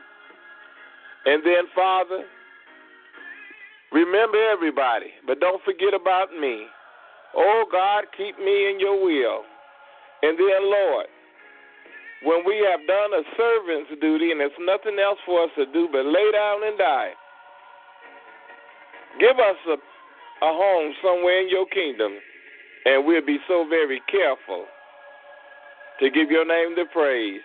And 1.24 1.42
then, 1.44 1.64
Father, 1.74 2.24
remember 3.92 4.38
everybody, 4.52 5.12
but 5.26 5.40
don't 5.40 5.62
forget 5.64 5.94
about 5.94 6.28
me. 6.34 6.66
Oh, 7.34 7.64
God, 7.70 8.04
keep 8.16 8.38
me 8.38 8.68
in 8.68 8.80
your 8.80 9.02
will. 9.02 9.44
And 10.22 10.36
then, 10.38 10.60
Lord, 10.68 11.06
when 12.24 12.44
we 12.44 12.60
have 12.68 12.86
done 12.86 13.10
a 13.16 13.22
servant's 13.36 13.90
duty 14.00 14.30
and 14.30 14.40
there's 14.40 14.52
nothing 14.60 14.98
else 15.00 15.18
for 15.24 15.44
us 15.44 15.50
to 15.56 15.64
do 15.72 15.88
but 15.90 16.04
lay 16.04 16.28
down 16.32 16.66
and 16.66 16.76
die, 16.76 17.12
give 19.18 19.38
us 19.38 19.56
a, 19.68 19.76
a 20.44 20.50
home 20.52 20.92
somewhere 21.02 21.40
in 21.40 21.48
your 21.48 21.66
kingdom, 21.66 22.12
and 22.84 23.06
we'll 23.06 23.24
be 23.24 23.38
so 23.48 23.64
very 23.68 24.02
careful 24.10 24.66
to 26.02 26.10
give 26.10 26.30
your 26.32 26.44
name 26.44 26.74
the 26.74 26.84
praise 26.92 27.40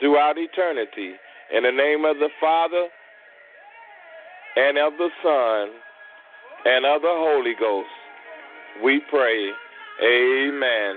throughout 0.00 0.38
eternity. 0.38 1.12
In 1.54 1.62
the 1.64 1.70
name 1.70 2.06
of 2.06 2.16
the 2.16 2.30
Father, 2.40 2.86
and 4.56 4.78
of 4.78 4.94
the 4.96 5.10
Son, 5.22 5.68
and 6.64 6.86
of 6.86 7.02
the 7.02 7.12
Holy 7.12 7.52
Ghost, 7.60 7.88
we 8.82 9.02
pray. 9.10 9.50
Amen. 10.02 10.96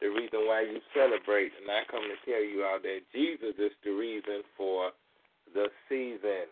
The 0.00 0.08
reason 0.08 0.48
why 0.48 0.62
you 0.62 0.80
celebrate. 0.96 1.52
And 1.60 1.68
I 1.70 1.84
come 1.90 2.04
to 2.08 2.18
tell 2.24 2.42
you 2.42 2.64
all 2.64 2.80
that 2.80 3.00
Jesus 3.12 3.54
is 3.60 3.72
the 3.84 3.92
reason 3.92 4.42
for 4.56 4.90
the 5.52 5.68
season. 5.88 6.48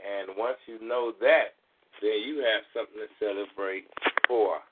And 0.00 0.36
once 0.36 0.58
you 0.66 0.80
know 0.80 1.12
that, 1.20 1.58
then 2.00 2.22
you 2.24 2.40
have 2.40 2.64
something 2.72 3.00
to 3.02 3.10
celebrate 3.20 3.86
for. 4.26 4.62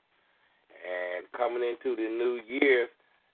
And 0.71 1.27
coming 1.35 1.63
into 1.63 1.95
the 1.95 2.07
new 2.07 2.39
year, 2.47 2.87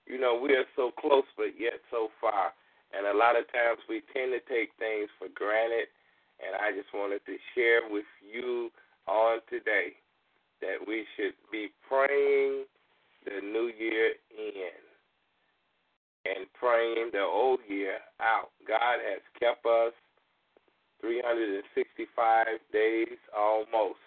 you 0.06 0.20
know, 0.20 0.36
we 0.36 0.52
are 0.52 0.68
so 0.76 0.90
close, 0.98 1.28
but 1.36 1.56
yet 1.58 1.80
so 1.90 2.08
far. 2.20 2.52
And 2.92 3.06
a 3.06 3.16
lot 3.16 3.36
of 3.38 3.50
times 3.50 3.80
we 3.88 4.02
tend 4.12 4.36
to 4.36 4.42
take 4.44 4.70
things 4.78 5.08
for 5.18 5.28
granted. 5.34 5.88
And 6.42 6.58
I 6.58 6.74
just 6.76 6.92
wanted 6.92 7.24
to 7.26 7.36
share 7.54 7.86
with 7.88 8.08
you 8.20 8.70
on 9.06 9.40
today 9.48 9.96
that 10.60 10.82
we 10.86 11.06
should 11.16 11.34
be 11.50 11.70
praying 11.88 12.66
the 13.24 13.40
new 13.40 13.70
year 13.78 14.14
in 14.30 14.72
and 16.24 16.46
praying 16.58 17.10
the 17.12 17.20
old 17.20 17.60
year 17.68 17.98
out. 18.20 18.50
God 18.66 18.98
has 19.04 19.20
kept 19.38 19.64
us 19.66 19.92
365 21.00 22.46
days 22.72 23.18
almost. 23.36 24.00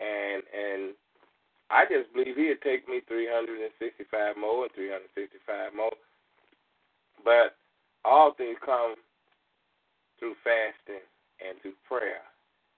And 0.00 0.42
and 0.52 0.94
I 1.70 1.84
just 1.88 2.12
believe 2.12 2.36
he'd 2.36 2.62
take 2.62 2.86
me 2.88 3.00
365 3.08 4.36
more 4.36 4.64
and 4.64 4.72
365 4.74 5.74
more. 5.74 5.96
But 7.24 7.56
all 8.04 8.34
things 8.36 8.58
come 8.64 8.94
through 10.18 10.36
fasting 10.44 11.02
and 11.40 11.58
through 11.60 11.74
prayer. 11.88 12.22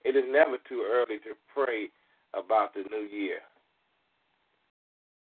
It 0.04 0.16
is 0.16 0.24
never 0.30 0.56
too 0.68 0.86
early 0.88 1.18
to 1.26 1.34
pray 1.52 1.90
about 2.32 2.72
the 2.72 2.84
new 2.90 3.04
year. 3.10 3.42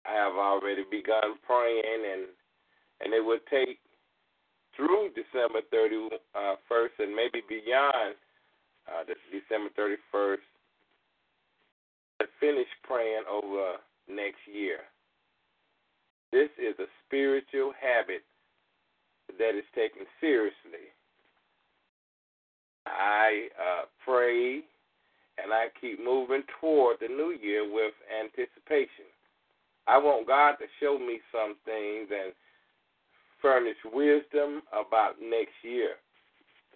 I 0.07 0.13
have 0.13 0.33
already 0.33 0.83
begun 0.89 1.37
praying, 1.45 2.03
and 2.13 2.25
and 3.01 3.13
it 3.13 3.23
will 3.23 3.43
take 3.49 3.79
through 4.75 5.09
December 5.15 5.61
31st 5.73 6.15
uh, 6.35 7.03
and 7.03 7.15
maybe 7.15 7.41
beyond 7.47 8.15
uh, 8.87 9.03
December 9.31 9.69
31st 9.77 10.43
to 12.19 12.25
finish 12.39 12.67
praying 12.83 13.23
over 13.29 13.75
next 14.09 14.39
year. 14.51 14.79
This 16.31 16.49
is 16.57 16.75
a 16.79 16.87
spiritual 17.05 17.73
habit 17.79 18.23
that 19.39 19.57
is 19.57 19.65
taken 19.73 20.05
seriously. 20.19 20.91
I 22.85 23.47
uh, 23.57 23.85
pray 24.05 24.61
and 25.41 25.51
I 25.51 25.67
keep 25.79 26.03
moving 26.03 26.43
toward 26.59 26.97
the 27.01 27.07
new 27.07 27.35
year 27.41 27.63
with 27.63 27.93
anticipation. 28.07 29.09
I 29.87 29.97
want 29.97 30.27
God 30.27 30.57
to 30.57 30.65
show 30.79 30.97
me 30.97 31.19
some 31.31 31.55
things 31.65 32.09
and 32.09 32.33
furnish 33.41 33.77
wisdom 33.93 34.61
about 34.73 35.21
next 35.21 35.53
year. 35.61 36.01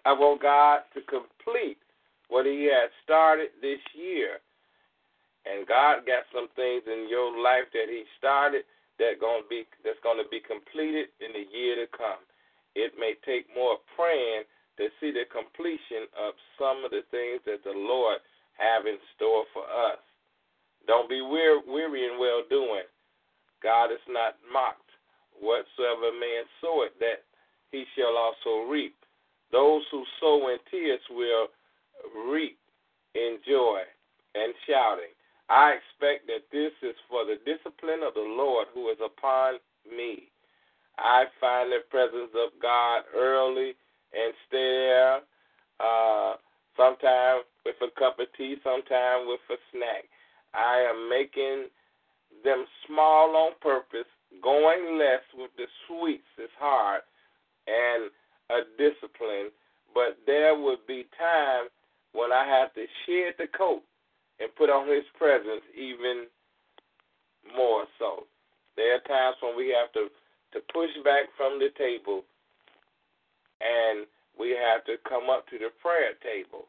I 0.06 0.13
want 0.13 0.41
God 0.41 0.82
to 0.93 1.02
complete 1.10 1.78
what 2.30 2.45
He 2.45 2.69
has 2.69 2.89
started 3.04 3.50
this 3.62 3.82
year. 3.93 4.39
And 5.50 5.65
God 5.65 6.06
got 6.06 6.30
some 6.30 6.48
things 6.56 6.84
in 6.86 7.10
your 7.10 7.34
life 7.41 7.65
that 7.74 7.89
He 7.89 8.04
started 8.17 8.63
that 9.00 9.17
to 9.17 9.41
be 9.50 9.63
that's 9.84 10.00
going 10.04 10.19
to 10.19 10.28
be 10.30 10.43
completed 10.43 11.08
in 11.24 11.32
the 11.32 11.48
year 11.50 11.80
to 11.80 11.88
come. 11.95 12.22
It 12.76 12.93
may 13.00 13.15
take 13.26 13.48
more 13.56 13.80
praying 13.95 14.43
to 14.78 14.91
see 15.00 15.12
the 15.12 15.26
completion 15.32 16.06
of 16.15 16.36
some 16.60 16.86
of 16.86 16.91
the 16.91 17.04
things 17.10 17.41
that 17.48 17.63
the 17.63 17.74
Lord 17.74 18.19
have 18.60 18.86
in 18.86 19.00
store 19.15 19.48
for 19.56 19.63
us. 19.63 20.00
Don't 20.86 21.10
be 21.10 21.24
weary 21.24 22.06
in 22.06 22.19
well 22.19 22.43
doing. 22.50 22.86
God 23.62 23.91
is 23.91 24.04
not 24.08 24.36
mocked. 24.52 24.89
Whatsoever 25.39 26.12
man 26.12 26.43
soweth, 26.62 26.98
that 27.00 27.24
he 27.72 27.86
shall 27.95 28.15
also 28.17 28.69
reap. 28.69 28.95
Those 29.52 29.84
who 29.91 30.04
sow 30.19 30.50
in 30.50 30.58
tears 30.69 31.02
will 31.10 31.48
reap 32.32 32.58
in 33.15 33.38
joy 33.48 33.82
and 34.36 34.54
shouting. 34.67 35.13
I 35.50 35.74
expect 35.74 36.28
that 36.28 36.45
this 36.52 36.72
is 36.84 36.95
for 37.10 37.26
the 37.26 37.41
discipline 37.45 38.06
of 38.06 38.13
the 38.13 38.22
Lord 38.22 38.67
who 38.74 38.89
is 38.89 38.98
upon 39.04 39.56
me. 39.89 40.30
I 40.98 41.26
find 41.41 41.72
the 41.72 41.80
presence 41.89 42.30
of 42.36 42.52
God 42.62 43.04
early 43.15 43.74
and 44.13 44.34
stay 44.48 44.86
there, 44.86 45.19
uh, 45.80 46.36
sometimes 46.78 47.45
with 47.65 47.76
a 47.82 48.00
cup 48.00 48.19
of 48.19 48.28
tea, 48.38 48.58
sometimes 48.63 49.26
with 49.26 49.41
a 49.50 49.58
snack. 49.72 50.06
I 50.54 50.86
am 50.89 51.10
making 51.10 51.69
them 52.43 52.65
small 52.88 53.36
on 53.36 53.52
purpose, 53.62 54.08
going 54.43 54.97
less 54.97 55.23
with 55.34 55.52
the 55.58 55.65
sweets 55.88 56.28
is 56.38 56.49
hard 56.60 57.02
and 57.67 58.12
a 58.49 58.65
discipline. 58.78 59.52
But 59.93 60.17
there 60.25 60.58
would 60.58 60.86
be 60.88 61.06
time 61.17 61.69
when 62.13 62.32
I 62.32 62.45
have 62.45 62.73
to 62.73 62.86
shed 63.06 63.36
the 63.38 63.47
coat 63.58 63.84
and 64.39 64.54
put 64.56 64.69
on 64.69 64.88
his 64.88 65.06
presence 65.17 65.65
even 65.75 66.25
more 67.56 67.86
so. 67.97 68.25
There 68.78 68.95
are 68.95 69.08
times 69.08 69.36
when 69.41 69.58
we 69.58 69.75
have 69.75 69.91
to, 69.93 70.08
to 70.54 70.60
push 70.71 70.89
back 71.04 71.28
from 71.36 71.60
the 71.60 71.69
table 71.78 72.23
and 73.60 74.08
we 74.39 74.56
have 74.56 74.86
to 74.86 74.95
come 75.08 75.30
up 75.30 75.47
to 75.49 75.58
the 75.58 75.69
prayer 75.82 76.15
table. 76.23 76.65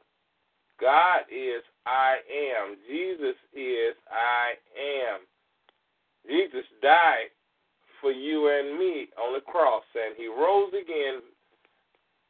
God 0.80 1.28
is 1.30 1.62
I 1.86 2.18
am. 2.26 2.76
Jesus 2.88 3.36
is 3.54 3.94
I 4.10 4.58
am. 4.74 5.20
Jesus 6.26 6.64
died 6.82 7.32
for 8.00 8.12
you 8.12 8.48
and 8.48 8.78
me 8.78 9.08
on 9.18 9.34
the 9.34 9.40
cross, 9.40 9.84
and 9.94 10.14
he 10.16 10.26
rose 10.26 10.72
again 10.72 11.20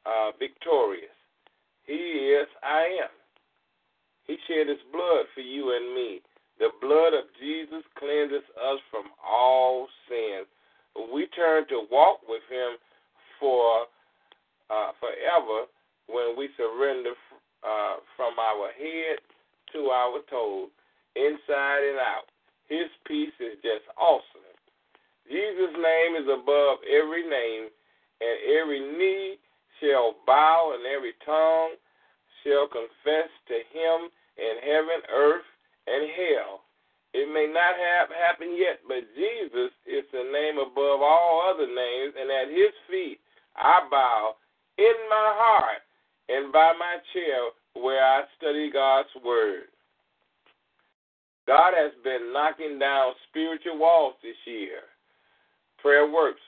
uh, 0.07 0.31
victorious. 0.39 1.15
He 1.87 1.95
is 1.95 2.47
I 2.63 3.03
am. 3.03 3.15
He 4.27 4.37
shed 4.47 4.69
his 4.69 4.83
blood 4.93 5.27
for 5.35 5.41
you 5.41 5.75
and 5.75 5.95
me. 5.95 6.21
The 6.59 6.71
blood 6.81 7.15
of 7.15 7.25
Jesus 7.41 7.83
cleanses 7.99 8.45
us 8.55 8.79
from 8.91 9.11
all 9.25 9.89
sins. 10.09 10.47
We 11.13 11.27
turn 11.35 11.67
to 11.69 11.87
walk 11.91 12.21
with 12.29 12.43
him 12.51 12.77
for 13.39 13.87
uh, 14.71 14.93
forever 15.01 15.67
when 16.07 16.37
we 16.37 16.49
surrender 16.57 17.15
uh, 17.67 17.97
from 18.17 18.39
our 18.39 18.71
head 18.77 19.19
to 19.73 19.91
our 19.91 20.19
toes, 20.31 20.69
inside 21.17 21.83
and 21.91 21.99
out. 21.99 22.29
His 22.71 22.87
peace 23.05 23.35
is 23.43 23.59
just 23.67 23.83
awesome. 23.99 24.47
Jesus' 25.27 25.75
name 25.75 26.15
is 26.23 26.31
above 26.31 26.79
every 26.87 27.27
name, 27.27 27.67
and 28.23 28.37
every 28.47 28.79
knee 28.79 29.43
shall 29.83 30.15
bow 30.27 30.79
and 30.79 30.87
every 30.87 31.19
tongue 31.27 31.75
shall 32.47 32.71
confess 32.71 33.27
to 33.51 33.59
him 33.75 34.07
in 34.39 34.55
heaven, 34.63 35.03
earth, 35.11 35.49
and 35.87 36.09
hell. 36.15 36.63
It 37.13 37.27
may 37.27 37.51
not 37.51 37.75
have 37.75 38.09
happened 38.15 38.55
yet, 38.55 38.87
but 38.87 39.03
Jesus 39.19 39.75
is 39.83 40.07
the 40.15 40.31
name 40.31 40.63
above 40.63 41.03
all 41.03 41.51
other 41.51 41.67
names, 41.67 42.15
and 42.15 42.31
at 42.31 42.55
his 42.55 42.71
feet 42.87 43.19
I 43.57 43.83
bow 43.91 44.39
in 44.79 44.95
my 45.11 45.29
heart 45.35 45.83
and 46.29 46.53
by 46.53 46.73
my 46.79 47.03
chair 47.13 47.51
where 47.75 47.99
I 47.99 48.23
study 48.39 48.71
God's 48.71 49.11
word. 49.25 49.75
God 51.51 51.75
has 51.75 51.91
been 52.07 52.31
knocking 52.31 52.79
down 52.79 53.11
spiritual 53.27 53.75
walls 53.75 54.15
this 54.23 54.39
year. 54.47 54.87
Prayer 55.83 56.07
works. 56.07 56.39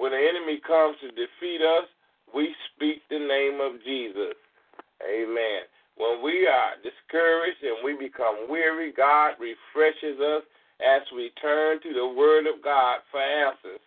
When 0.00 0.16
the 0.16 0.24
enemy 0.24 0.56
comes 0.64 0.96
to 1.04 1.12
defeat 1.12 1.60
us, 1.60 1.84
we 2.32 2.56
speak 2.72 3.04
the 3.12 3.20
name 3.20 3.60
of 3.60 3.76
Jesus. 3.84 4.32
Amen. 5.04 5.68
When 6.00 6.24
we 6.24 6.48
are 6.48 6.80
discouraged 6.80 7.60
and 7.60 7.84
we 7.84 7.92
become 7.92 8.48
weary, 8.48 8.88
God 8.96 9.36
refreshes 9.36 10.16
us 10.16 10.48
as 10.80 11.04
we 11.12 11.28
turn 11.36 11.76
to 11.84 11.92
the 11.92 12.08
Word 12.16 12.48
of 12.48 12.64
God 12.64 13.04
for 13.12 13.20
answers. 13.20 13.84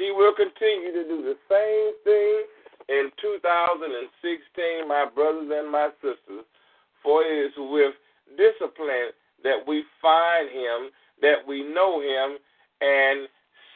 He 0.00 0.16
will 0.16 0.32
continue 0.32 0.96
to 0.96 1.04
do 1.04 1.28
the 1.28 1.36
same 1.52 1.92
thing 2.08 2.48
in 2.88 3.12
2016, 3.20 4.88
my 4.88 5.04
brothers 5.12 5.52
and 5.52 5.68
my 5.68 5.92
sisters, 6.00 6.48
for 7.04 7.20
it 7.20 7.52
is 7.52 7.52
with 7.60 7.92
discipline 8.40 9.12
that 9.44 9.66
we 9.66 9.84
find 10.00 10.48
Him, 10.50 10.90
that 11.20 11.46
we 11.46 11.62
know 11.62 12.00
Him, 12.00 12.38
and 12.80 13.28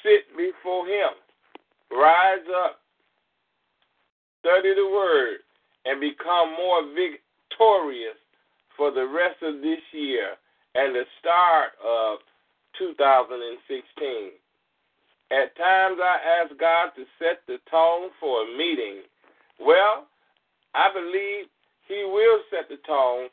sit 0.02 0.36
before 0.36 0.86
Him. 0.86 1.10
Rise 1.90 2.46
up, 2.64 2.80
study 4.40 4.74
the 4.74 4.86
Word, 4.86 5.38
and 5.84 6.00
become 6.00 6.52
more 6.56 6.82
victorious 6.94 8.18
for 8.76 8.90
the 8.90 9.06
rest 9.06 9.42
of 9.42 9.62
this 9.62 9.80
year 9.92 10.34
and 10.74 10.94
the 10.94 11.04
start 11.20 11.72
of 11.82 12.18
2016. 12.78 14.32
At 15.32 15.56
times 15.56 15.98
I 15.98 16.42
ask 16.42 16.58
God 16.60 16.90
to 16.96 17.04
set 17.18 17.40
the 17.48 17.58
tone 17.70 18.10
for 18.20 18.42
a 18.42 18.56
meeting. 18.58 19.02
Well, 19.58 20.06
I 20.74 20.92
believe 20.92 21.46
He 21.88 22.04
will 22.04 22.40
set 22.50 22.68
the 22.68 22.78
tone 22.86 23.28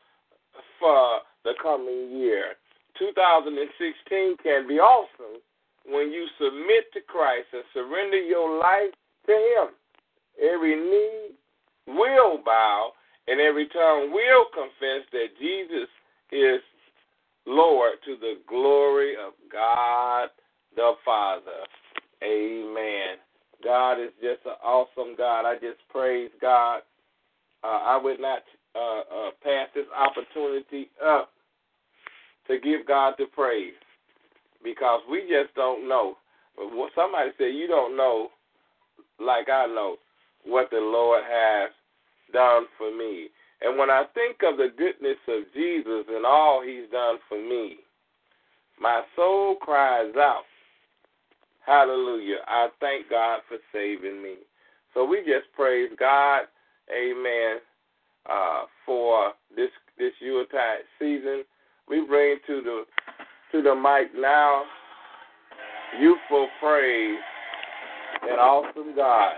for 0.79 1.19
the 1.43 1.53
coming 1.61 2.17
year. 2.17 2.55
2016 2.99 4.37
can 4.43 4.67
be 4.67 4.79
awesome 4.79 5.41
when 5.85 6.11
you 6.11 6.27
submit 6.37 6.91
to 6.93 7.01
Christ 7.01 7.47
and 7.53 7.63
surrender 7.73 8.19
your 8.21 8.59
life 8.59 8.93
to 9.27 9.33
Him. 9.33 9.67
Every 10.41 10.75
knee 10.75 11.35
will 11.87 12.39
bow 12.43 12.91
and 13.27 13.39
every 13.39 13.67
tongue 13.69 14.11
will 14.11 14.45
confess 14.53 15.07
that 15.11 15.27
Jesus 15.39 15.89
is 16.31 16.61
Lord 17.45 17.93
to 18.05 18.15
the 18.15 18.35
glory 18.47 19.15
of 19.15 19.33
God 19.51 20.29
the 20.75 20.93
Father. 21.05 21.65
Amen. 22.23 23.17
God 23.63 23.93
is 23.99 24.11
just 24.21 24.45
an 24.45 24.55
awesome 24.63 25.15
God. 25.17 25.45
I 25.45 25.55
just 25.55 25.79
praise 25.89 26.31
God. 26.41 26.81
Uh, 27.63 27.67
I 27.67 27.99
would 28.01 28.19
not 28.19 28.43
uh, 28.75 28.99
uh, 28.99 29.31
pass 29.43 29.67
this 29.75 29.85
opportunity 29.95 30.89
up 31.05 31.29
to 32.47 32.59
give 32.59 32.85
God 32.87 33.13
the 33.17 33.25
praise 33.25 33.73
because 34.63 35.01
we 35.09 35.21
just 35.21 35.53
don't 35.55 35.87
know. 35.87 36.17
Somebody 36.95 37.31
said, 37.37 37.55
You 37.55 37.67
don't 37.67 37.97
know 37.97 38.29
like 39.19 39.49
I 39.49 39.65
know 39.67 39.97
what 40.45 40.69
the 40.71 40.77
Lord 40.77 41.23
has 41.29 41.71
done 42.31 42.65
for 42.77 42.95
me. 42.95 43.29
And 43.61 43.77
when 43.77 43.89
I 43.89 44.03
think 44.13 44.37
of 44.43 44.57
the 44.57 44.69
goodness 44.77 45.17
of 45.27 45.43
Jesus 45.53 46.05
and 46.09 46.25
all 46.25 46.61
he's 46.65 46.89
done 46.91 47.17
for 47.29 47.37
me, 47.37 47.77
my 48.79 49.01
soul 49.15 49.55
cries 49.61 50.13
out, 50.17 50.43
Hallelujah. 51.65 52.39
I 52.47 52.67
thank 52.81 53.09
God 53.09 53.39
for 53.47 53.57
saving 53.71 54.21
me. 54.21 54.35
So 54.93 55.05
we 55.05 55.19
just 55.19 55.51
praise 55.55 55.89
God, 55.97 56.41
amen, 56.93 57.59
uh, 58.29 58.63
for 58.85 59.31
this 59.55 59.69
this 59.97 60.11
Yuletide 60.19 60.83
season. 60.99 61.43
We 61.87 62.05
bring 62.05 62.37
to 62.47 62.61
the 62.61 62.83
to 63.51 63.61
the 63.61 63.75
mic 63.75 64.19
now 64.19 64.63
youthful 65.99 66.47
praise 66.59 67.19
and 68.23 68.39
awesome 68.39 68.95
God. 68.95 69.33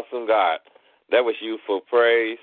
Awesome 0.00 0.26
God. 0.26 0.60
That 1.10 1.24
was 1.24 1.34
youthful 1.42 1.80
praise. 1.80 2.38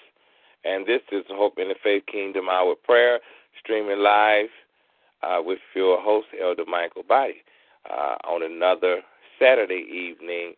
And 0.63 0.86
this 0.86 1.02
is 1.12 1.24
Hope 1.30 1.58
Interfaith 1.58 2.06
Kingdom 2.06 2.50
Hour 2.50 2.76
Prayer, 2.76 3.20
streaming 3.60 4.00
live 4.00 4.50
uh, 5.24 5.39
with 5.43 5.60
your 5.76 6.00
host, 6.00 6.28
Elder 6.39 6.65
Mikal 6.65 7.08
Boddie. 7.08 7.41
uh, 7.89 8.15
on 8.26 8.43
another 8.43 9.02
Saturday 9.39 9.86
evening 9.91 10.54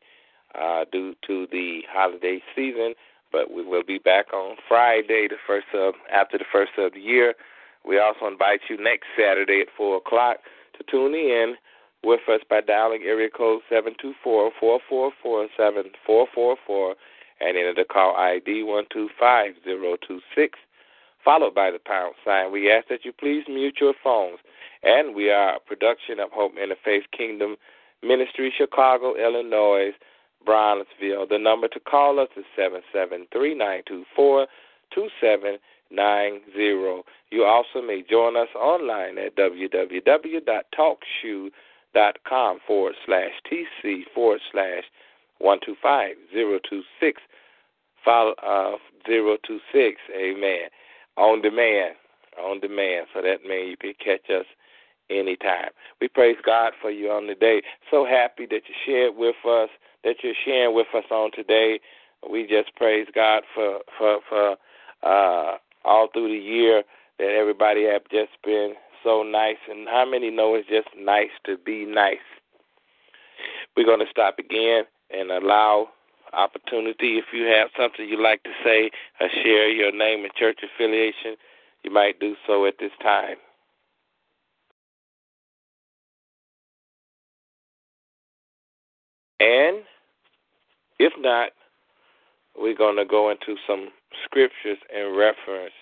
uh, 0.60 0.84
due 0.92 1.16
to 1.28 1.48
the 1.52 1.82
holiday 1.90 2.42
season. 2.56 2.94
But 3.32 3.52
we 3.54 3.64
will 3.64 3.84
be 3.84 4.00
back 4.00 4.34
on 4.34 4.58
Friday, 4.68 5.28
the 5.30 5.38
first 5.48 5.68
of 5.74 5.94
after 6.12 6.38
the 6.38 6.46
first 6.52 6.72
of 6.78 6.94
the 6.94 7.00
year. 7.00 7.36
We 7.86 8.00
also 8.00 8.28
invite 8.28 8.62
you 8.70 8.78
next 8.82 9.06
Saturday 9.18 9.62
at 9.62 9.68
four 9.78 9.98
o'clock 9.98 10.38
to 10.78 10.84
tune 10.92 11.14
in 11.14 11.56
with 12.04 12.22
us 12.30 12.42
by 12.50 12.62
dialing 12.62 13.04
area 13.04 13.30
code 13.30 13.62
seven 13.70 13.94
two 14.02 14.14
four 14.24 14.52
four 14.60 14.80
four 14.88 15.12
four 15.22 15.48
seven 15.58 15.84
four 16.06 16.28
four 16.34 16.56
four 16.66 16.96
and 17.42 17.58
enter 17.58 17.74
the 17.74 17.86
call 17.86 18.16
ID 18.16 18.64
one 18.64 18.86
two 18.92 19.10
five 19.20 19.54
zero 19.64 19.96
two 20.08 20.20
six, 20.36 20.58
followed 21.24 21.56
by 21.56 21.72
the 21.72 21.80
pound 21.80 22.16
sign. 22.26 22.52
We 22.52 22.72
ask 22.72 22.88
that 22.90 23.06
you 23.06 23.14
please 23.14 23.44
mute 23.48 23.78
your 23.80 23.94
phones. 24.04 24.40
And 24.84 25.14
we 25.14 25.30
are 25.30 25.56
a 25.56 25.60
production 25.60 26.20
of 26.20 26.32
Hope 26.32 26.54
Interfaith 26.56 27.04
Kingdom 27.16 27.58
Ministry, 28.02 28.54
Chicago, 28.58 29.16
Illinois, 29.16 29.92
Bronzeville. 30.48 31.28
The 31.28 31.38
number 31.38 31.68
to 31.68 31.80
call 31.82 32.18
us 32.20 32.30
is 32.38 32.46
seven 32.56 32.82
seven 32.94 33.28
three 33.34 33.56
nine 33.56 33.84
two 33.86 34.06
four 34.16 34.48
two 34.94 35.10
seven 35.20 35.58
nine 35.92 36.40
zero. 36.56 37.04
You 37.30 37.44
also 37.44 37.82
may 37.86 38.04
join 38.10 38.38
us 38.38 38.48
online 38.56 39.18
at 39.18 39.36
www.talkshoe.com 39.36 41.52
forward 41.94 42.96
slash 43.06 43.32
TC 43.52 44.04
forward 44.14 44.42
slash 44.52 44.84
125026 45.40 47.22
follow, 48.04 48.34
uh, 48.44 48.78
026. 49.06 49.98
Amen. 50.16 50.70
On 51.18 51.42
demand. 51.42 51.96
On 52.42 52.60
demand. 52.60 53.08
So 53.14 53.22
that 53.22 53.44
means 53.48 53.72
you 53.72 53.78
can 53.78 53.94
catch 54.04 54.30
us 54.30 54.46
anytime. 55.10 55.70
We 56.02 56.08
praise 56.08 56.38
God 56.46 56.74
for 56.82 56.92
you 56.92 57.10
on 57.12 57.28
the 57.28 57.36
day. 57.36 57.62
So 57.90 58.06
happy 58.06 58.46
that 58.48 58.62
you 58.68 58.76
shared 58.86 59.16
with 59.16 59.36
us, 59.48 59.70
that 60.04 60.18
you're 60.24 60.34
sharing 60.46 60.76
with 60.76 60.88
us 60.96 61.06
on 61.12 61.32
today. 61.32 61.80
We 62.30 62.48
just 62.48 62.76
praise 62.76 63.08
God 63.14 63.44
for 63.56 63.80
for 63.98 64.20
for 64.28 64.58
uh, 65.04 65.58
all 65.86 66.10
through 66.12 66.28
the 66.30 66.44
year 66.44 66.84
that 67.18 67.30
everybody 67.30 67.86
have 67.86 68.04
just 68.12 68.32
been 68.44 68.74
so 69.04 69.24
nice. 69.24 69.58
And 69.70 69.88
how 69.88 70.06
many 70.10 70.30
know 70.30 70.56
it's 70.56 70.70
just 70.70 70.90
nice 70.98 71.32
to 71.46 71.58
be 71.58 71.86
nice? 71.86 72.18
We're 73.76 73.86
going 73.86 74.00
to 74.00 74.12
stop 74.12 74.40
again 74.40 74.84
and 75.10 75.32
allow 75.32 75.90
opportunity. 76.34 77.18
If 77.18 77.26
you 77.34 77.46
have 77.46 77.70
something 77.78 78.08
you'd 78.08 78.22
like 78.22 78.44
to 78.44 78.52
say 78.64 78.92
or 79.20 79.30
share 79.44 79.70
your 79.70 79.92
name 79.92 80.24
and 80.24 80.34
church 80.34 80.60
affiliation, 80.64 81.36
you 81.84 81.92
might 81.92 82.20
do 82.20 82.36
so 82.46 82.66
at 82.66 82.76
this 82.80 82.92
time. 83.02 83.38
And 89.40 89.84
if 91.00 91.14
not, 91.18 91.52
we're 92.58 92.76
going 92.76 92.98
to 92.98 93.06
go 93.06 93.30
into 93.30 93.56
some 93.66 93.90
scriptures 94.26 94.78
in 94.94 95.16
reference 95.16 95.74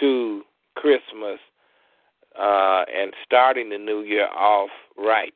to 0.00 0.42
Christmas 0.74 1.38
uh, 2.38 2.84
and 2.94 3.12
starting 3.24 3.70
the 3.70 3.78
new 3.78 4.02
year 4.02 4.28
off 4.28 4.70
right 4.96 5.34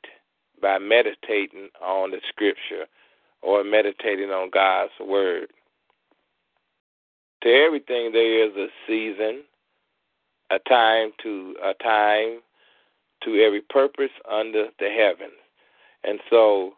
by 0.61 0.79
meditating 0.79 1.69
on 1.83 2.11
the 2.11 2.21
scripture 2.29 2.87
or 3.43 3.65
meditating 3.65 4.31
on 4.31 4.51
God's 4.51 4.93
word. 5.01 5.49
To 7.43 7.49
everything 7.49 8.13
there 8.13 8.47
is 8.47 8.55
a 8.57 8.69
season, 8.87 9.43
a 10.51 10.59
time 10.69 11.13
to 11.23 11.55
a 11.65 11.73
time 11.83 12.41
to 13.25 13.43
every 13.43 13.63
purpose 13.63 14.11
under 14.31 14.67
the 14.79 14.89
heavens. 14.89 15.33
And 16.05 16.21
so 16.29 16.73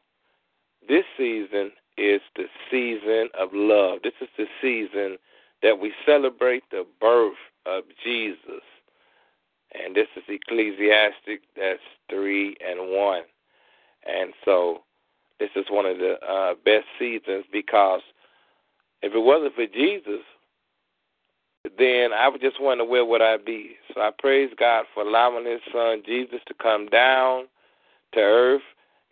this 0.88 1.04
season 1.16 1.72
is 1.96 2.20
the 2.36 2.46
season 2.70 3.28
of 3.38 3.50
love. 3.52 4.00
This 4.02 4.14
is 4.20 4.28
the 4.36 4.46
season 4.60 5.18
that 5.62 5.78
we 5.78 5.92
celebrate 6.04 6.64
the 6.70 6.84
birth 7.00 7.34
of 7.66 7.84
Jesus. 8.04 8.62
And 9.72 9.94
this 9.94 10.08
is 10.16 10.22
Ecclesiastic, 10.28 11.42
that's 11.56 11.80
3 12.10 12.56
and 12.66 12.90
1. 12.90 13.22
And 14.06 14.32
so 14.44 14.82
this 15.38 15.50
is 15.56 15.64
one 15.70 15.86
of 15.86 15.98
the 15.98 16.14
uh, 16.26 16.54
best 16.64 16.86
seasons 16.98 17.44
because 17.52 18.00
if 19.02 19.14
it 19.14 19.18
wasn't 19.18 19.54
for 19.54 19.66
Jesus, 19.66 20.22
then 21.78 22.12
I 22.12 22.28
would 22.28 22.40
just 22.40 22.60
wonder 22.60 22.84
where 22.84 23.04
would 23.04 23.22
I 23.22 23.36
be. 23.36 23.76
So 23.94 24.00
I 24.00 24.10
praise 24.18 24.50
God 24.58 24.84
for 24.92 25.02
allowing 25.02 25.46
His 25.46 25.60
Son 25.72 26.02
Jesus 26.04 26.40
to 26.46 26.54
come 26.54 26.86
down 26.86 27.44
to 28.14 28.20
earth 28.20 28.62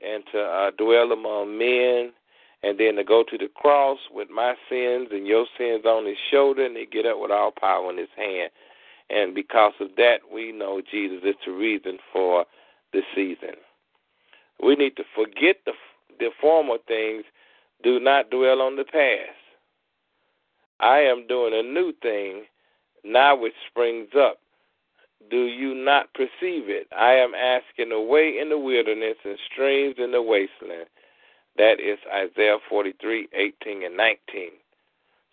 and 0.05 0.25
to 0.33 0.41
uh, 0.41 0.71
dwell 0.79 1.13
among 1.13 1.59
men, 1.59 2.13
and 2.63 2.79
then 2.79 2.97
to 2.97 3.05
go 3.05 3.23
to 3.23 3.39
the 3.39 3.49
cross 3.55 3.99
with 4.11 4.29
my 4.31 4.55
sins 4.69 5.09
and 5.13 5.27
your 5.27 5.47
sins 5.59 5.85
on 5.85 6.07
His 6.07 6.17
shoulder, 6.31 6.65
and 6.65 6.75
to 6.75 6.87
get 6.87 7.07
up 7.07 7.21
with 7.21 7.31
all 7.31 7.53
power 7.53 7.91
in 7.91 7.99
His 7.99 8.09
hand. 8.17 8.51
And 9.11 9.35
because 9.35 9.73
of 9.81 9.89
that, 9.97 10.19
we 10.33 10.53
know 10.53 10.81
Jesus 10.81 11.21
is 11.25 11.35
the 11.45 11.53
reason 11.53 11.99
for 12.13 12.45
the 12.93 13.03
season. 13.15 13.57
We 14.63 14.77
need 14.77 14.97
to 14.97 15.05
forget 15.15 15.57
the 15.67 15.73
the 16.19 16.31
former 16.41 16.77
things. 16.87 17.25
Do 17.83 17.99
not 17.99 18.31
dwell 18.31 18.61
on 18.61 18.77
the 18.77 18.85
past. 18.85 19.37
I 20.81 20.99
am 20.99 21.27
doing 21.27 21.55
a 21.55 21.63
new 21.63 21.93
thing 22.03 22.45
now 23.05 23.37
which 23.37 23.55
springs 23.71 24.09
up. 24.17 24.39
Do 25.31 25.45
you 25.45 25.75
not 25.75 26.13
perceive 26.15 26.69
it? 26.69 26.89
I 26.97 27.13
am 27.13 27.35
asking 27.35 27.93
a 27.93 28.01
way 28.01 28.39
in 28.41 28.49
the 28.49 28.59
wilderness 28.59 29.17
and 29.25 29.39
streams 29.51 29.97
in 29.99 30.13
the 30.13 30.23
wasteland. 30.23 30.87
That 31.57 31.81
is 31.81 31.99
Isaiah 32.13 32.59
43, 32.69 33.29
18 33.33 33.85
and 33.85 33.97
19. 33.97 34.51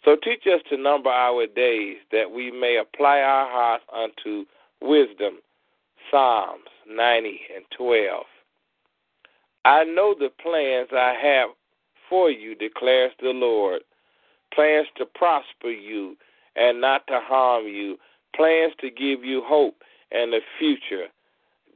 So 0.06 0.16
teach 0.24 0.44
us 0.48 0.62
to 0.70 0.78
number 0.78 1.10
our 1.10 1.48
days 1.48 1.98
that 2.12 2.30
we 2.30 2.52
may 2.52 2.78
apply 2.78 3.20
our 3.20 3.50
hearts 3.50 3.84
unto 3.94 4.46
wisdom. 4.82 5.40
Psalms 6.10 6.64
90 6.88 7.40
and 7.56 7.66
12. 7.78 8.24
I 9.66 9.84
know 9.84 10.16
the 10.18 10.30
plans 10.42 10.90
I 10.94 11.14
have 11.22 11.50
for 12.10 12.32
you, 12.32 12.56
declares 12.56 13.12
the 13.22 13.30
Lord. 13.30 13.82
Plans 14.54 14.88
to 14.98 15.06
prosper 15.06 15.70
you 15.70 16.16
and 16.56 16.80
not 16.80 17.06
to 17.08 17.20
harm 17.22 17.66
you. 17.66 17.98
Plans 18.36 18.74
to 18.80 18.90
give 18.90 19.26
you 19.26 19.42
hope 19.46 19.76
and 20.12 20.34
a 20.34 20.40
future. 20.58 21.08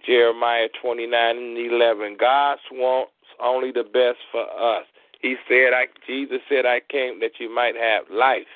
Jeremiah 0.06 0.68
29 0.82 1.38
and 1.38 1.58
11. 1.58 2.18
God 2.20 2.58
wants 2.72 3.12
only 3.44 3.72
the 3.72 3.84
best 3.84 4.20
for 4.32 4.44
us. 4.44 4.86
He 5.22 5.36
said, 5.48 5.74
I, 5.74 5.86
Jesus 6.08 6.40
said, 6.50 6.66
I 6.66 6.82
came 6.90 7.20
that 7.20 7.40
you 7.40 7.54
might 7.54 7.76
have 7.76 8.06
life 8.12 8.52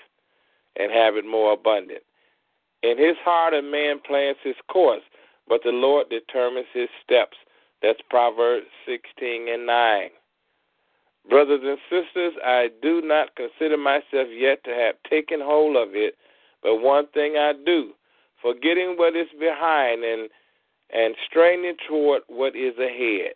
and 0.76 0.92
have 0.92 1.16
it 1.16 1.26
more 1.26 1.54
abundant. 1.54 2.04
In 2.84 2.98
his 2.98 3.16
heart, 3.24 3.54
a 3.54 3.62
man 3.62 4.00
plans 4.06 4.38
his 4.44 4.56
course, 4.68 5.04
but 5.48 5.62
the 5.64 5.72
Lord 5.72 6.10
determines 6.10 6.68
his 6.74 6.90
steps. 7.04 7.38
That's 7.82 8.00
Proverbs 8.10 8.68
16 8.86 9.48
and 9.48 9.66
9. 9.66 10.10
Brothers 11.30 11.62
and 11.64 11.78
sisters, 11.90 12.34
I 12.44 12.70
do 12.82 13.02
not 13.02 13.36
consider 13.36 13.78
myself 13.78 14.28
yet 14.32 14.64
to 14.64 14.72
have 14.72 14.96
taken 15.10 15.40
hold 15.42 15.76
of 15.76 15.96
it, 15.96 16.16
but 16.62 16.78
one 16.78 17.08
thing 17.14 17.36
I 17.38 17.54
do, 17.66 17.94
forgetting 18.42 18.96
what 18.98 19.16
is 19.16 19.28
behind 19.40 20.04
and 20.04 20.30
and 20.92 21.16
straining 21.28 21.76
toward 21.88 22.22
what 22.28 22.56
is 22.56 22.78
ahead. 22.78 23.34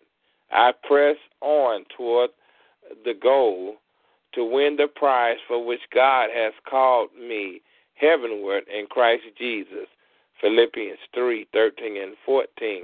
I 0.51 0.71
press 0.87 1.15
on 1.41 1.83
toward 1.97 2.29
the 3.05 3.13
goal 3.13 3.75
to 4.33 4.43
win 4.43 4.75
the 4.77 4.87
prize 4.87 5.37
for 5.47 5.65
which 5.65 5.81
God 5.93 6.29
has 6.33 6.53
called 6.69 7.09
me 7.19 7.61
heavenward 7.95 8.63
in 8.73 8.85
Christ 8.87 9.23
Jesus. 9.37 9.87
Philippians 10.41 10.99
3 11.13 11.47
13 11.51 11.97
and 12.01 12.15
14 12.25 12.83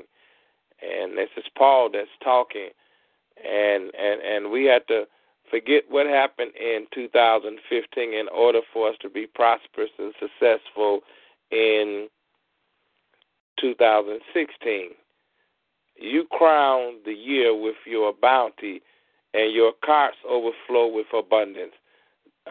and 0.81 1.17
this 1.17 1.29
is 1.37 1.45
Paul 1.57 1.89
that's 1.91 2.09
talking, 2.23 2.69
and 3.43 3.91
and 3.95 4.21
and 4.21 4.51
we 4.51 4.65
have 4.65 4.85
to 4.87 5.05
forget 5.49 5.83
what 5.89 6.05
happened 6.05 6.51
in 6.59 6.87
2015 6.93 8.13
in 8.13 8.27
order 8.29 8.61
for 8.73 8.89
us 8.89 8.95
to 9.01 9.09
be 9.09 9.27
prosperous 9.27 9.91
and 9.99 10.13
successful 10.19 11.01
in 11.51 12.07
2016. 13.59 14.89
You 15.97 16.25
crown 16.31 16.95
the 17.05 17.13
year 17.13 17.55
with 17.55 17.75
your 17.85 18.13
bounty, 18.13 18.81
and 19.35 19.53
your 19.53 19.73
carts 19.83 20.17
overflow 20.27 20.87
with 20.87 21.07
abundance. 21.13 21.73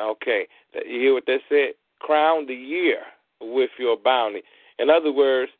Okay, 0.00 0.46
you 0.86 1.00
hear 1.00 1.14
what 1.14 1.24
they 1.26 1.38
said? 1.48 1.74
Crown 2.00 2.46
the 2.46 2.54
year 2.54 3.00
with 3.40 3.70
your 3.78 3.96
bounty. 3.96 4.42
In 4.78 4.90
other 4.90 5.12
words, 5.12 5.50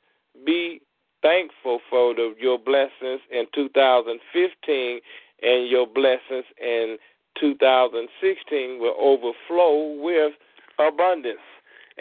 be 0.44 0.80
thankful 1.22 1.80
for 1.88 2.14
the, 2.14 2.34
your 2.38 2.58
blessings 2.58 3.20
in 3.30 3.46
2015 3.54 5.00
and 5.42 5.68
your 5.68 5.86
blessings 5.86 6.44
in 6.60 6.98
2016 7.40 8.78
will 8.80 8.94
overflow 8.98 10.00
with 10.02 10.32
abundance. 10.78 11.38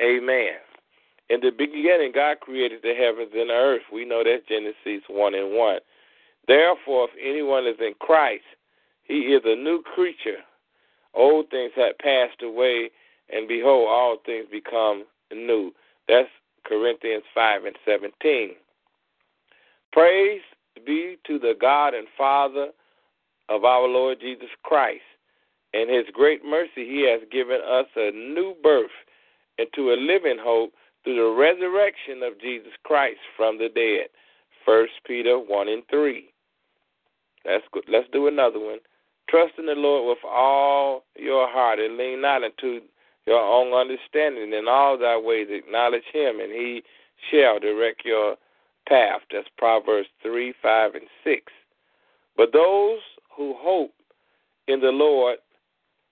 Amen. 0.03 0.55
In 1.30 1.39
the 1.39 1.51
beginning, 1.51 2.11
God 2.13 2.39
created 2.41 2.82
the 2.84 2.93
heavens 2.93 3.32
and 3.34 3.49
the 3.49 3.53
earth. 3.53 3.84
We 3.91 4.05
know 4.05 4.24
that's 4.24 4.47
Genesis 4.47 5.03
1 5.07 5.36
and 5.36 5.55
1. 5.55 5.80
Therefore, 6.47 7.07
if 7.09 7.11
anyone 7.24 7.65
is 7.65 7.78
in 7.80 7.93
Christ, 7.99 8.43
he 9.04 9.34
is 9.34 9.41
a 9.45 9.56
new 9.56 9.82
creature. 9.82 10.39
Old 11.14 11.49
things 11.49 11.72
have 11.76 11.97
passed 11.99 12.41
away, 12.41 12.89
and 13.30 13.47
behold, 13.47 13.88
all 13.89 14.18
things 14.26 14.45
become 14.51 15.06
new. 15.32 15.72
That's 16.08 16.30
Corinthians 16.66 17.24
5 17.34 17.66
and 17.66 17.76
17. 17.86 18.51
Praise 19.91 20.41
be 20.86 21.18
to 21.28 21.38
the 21.38 21.54
God 21.60 21.93
and 21.93 22.08
Father 22.18 22.70
of 23.49 23.64
our 23.64 23.88
Lord 23.88 24.20
Jesus 24.20 24.49
Christ. 24.64 25.01
In 25.74 25.89
his 25.89 26.06
great 26.14 26.45
mercy, 26.45 26.86
he 26.86 27.08
has 27.10 27.22
given 27.32 27.60
us 27.68 27.88
a 27.95 28.12
new 28.12 28.56
birth 28.62 28.91
into 29.58 29.91
a 29.91 29.97
living 29.97 30.38
hope 30.39 30.74
through 31.04 31.16
the 31.16 31.39
resurrection 31.39 32.24
of 32.24 32.39
Jesus 32.39 32.72
Christ 32.84 33.20
from 33.36 33.58
the 33.58 33.70
dead. 33.70 34.08
First 34.66 34.93
Peter 35.06 35.38
1 35.38 35.68
and 35.68 35.84
3. 35.89 36.30
Let's, 37.45 37.66
go, 37.74 37.82
let's 37.89 38.08
do 38.14 38.28
another 38.28 38.60
one. 38.60 38.80
Trust 39.30 39.53
in 39.57 39.65
the 39.65 39.74
Lord 39.74 40.07
with 40.07 40.30
all 40.30 41.03
your 41.15 41.47
heart 41.49 41.80
and 41.80 41.97
lean 41.97 42.21
not 42.21 42.43
into 42.43 42.82
your 43.26 43.39
own 43.39 43.74
understanding. 43.74 44.53
In 44.53 44.67
all 44.67 44.97
thy 44.97 45.17
ways 45.17 45.47
acknowledge 45.49 46.03
him, 46.11 46.39
and 46.39 46.51
he 46.51 46.84
shall 47.32 47.59
direct 47.59 48.03
your 48.05 48.36
path. 48.88 49.21
That's 49.32 49.47
Proverbs 49.57 50.09
3, 50.21 50.53
5, 50.61 50.95
and 50.95 51.07
6. 51.24 51.41
But 52.36 52.51
those 52.53 52.99
who 53.36 53.55
hope 53.57 53.93
in 54.67 54.82
the 54.82 54.91
Lord, 54.91 55.38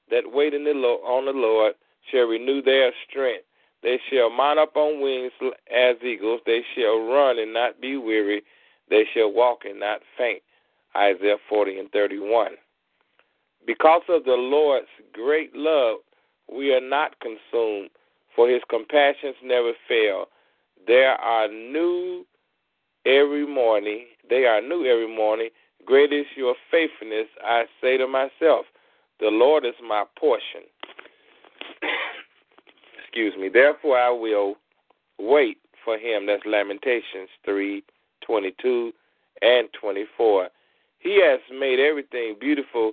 that 0.09 0.23
wait 0.25 0.53
in 0.53 0.63
the 0.63 0.73
Lord, 0.73 1.01
on 1.05 1.25
the 1.25 1.31
Lord, 1.31 1.73
shall 2.11 2.25
renew 2.25 2.61
their 2.61 2.91
strength. 3.09 3.45
They 3.83 3.99
shall 4.09 4.29
mount 4.29 4.59
up 4.59 4.75
on 4.75 5.01
wings 5.01 5.31
as 5.73 5.95
eagles. 6.03 6.41
They 6.45 6.61
shall 6.75 6.99
run 7.07 7.39
and 7.39 7.53
not 7.53 7.81
be 7.81 7.97
weary. 7.97 8.43
They 8.89 9.05
shall 9.13 9.31
walk 9.31 9.59
and 9.65 9.79
not 9.79 10.01
faint. 10.17 10.43
Isaiah 10.95 11.37
40 11.49 11.79
and 11.79 11.91
31. 11.91 12.51
Because 13.65 14.01
of 14.09 14.23
the 14.23 14.31
Lord's 14.31 14.87
great 15.13 15.55
love, 15.55 15.97
we 16.51 16.73
are 16.73 16.81
not 16.81 17.19
consumed, 17.19 17.89
for 18.35 18.49
his 18.49 18.61
compassions 18.69 19.35
never 19.43 19.71
fail. 19.87 20.25
There 20.87 21.13
are 21.13 21.47
new 21.47 22.25
every 23.05 23.45
morning. 23.45 24.05
They 24.29 24.45
are 24.45 24.61
new 24.61 24.85
every 24.85 25.13
morning. 25.13 25.49
Great 25.85 26.11
is 26.13 26.25
your 26.35 26.55
faithfulness. 26.69 27.27
I 27.43 27.65
say 27.81 27.97
to 27.97 28.07
myself, 28.07 28.65
The 29.19 29.27
Lord 29.27 29.65
is 29.65 29.75
my 29.87 30.05
portion. 30.19 30.61
Excuse 33.03 33.33
me. 33.39 33.49
Therefore, 33.49 33.97
I 33.99 34.09
will 34.09 34.55
wait 35.19 35.57
for 35.83 35.97
him. 35.97 36.25
That's 36.25 36.43
Lamentations 36.45 37.29
3 37.45 37.83
22 38.25 38.91
and 39.41 39.67
24. 39.79 40.49
He 40.99 41.19
has 41.23 41.39
made 41.51 41.79
everything 41.79 42.35
beautiful 42.39 42.91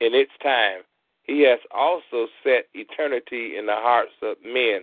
in 0.00 0.14
its 0.14 0.32
time. 0.42 0.80
He 1.22 1.42
has 1.42 1.58
also 1.74 2.26
set 2.42 2.68
eternity 2.74 3.56
in 3.58 3.66
the 3.66 3.74
hearts 3.74 4.12
of 4.22 4.36
men, 4.44 4.82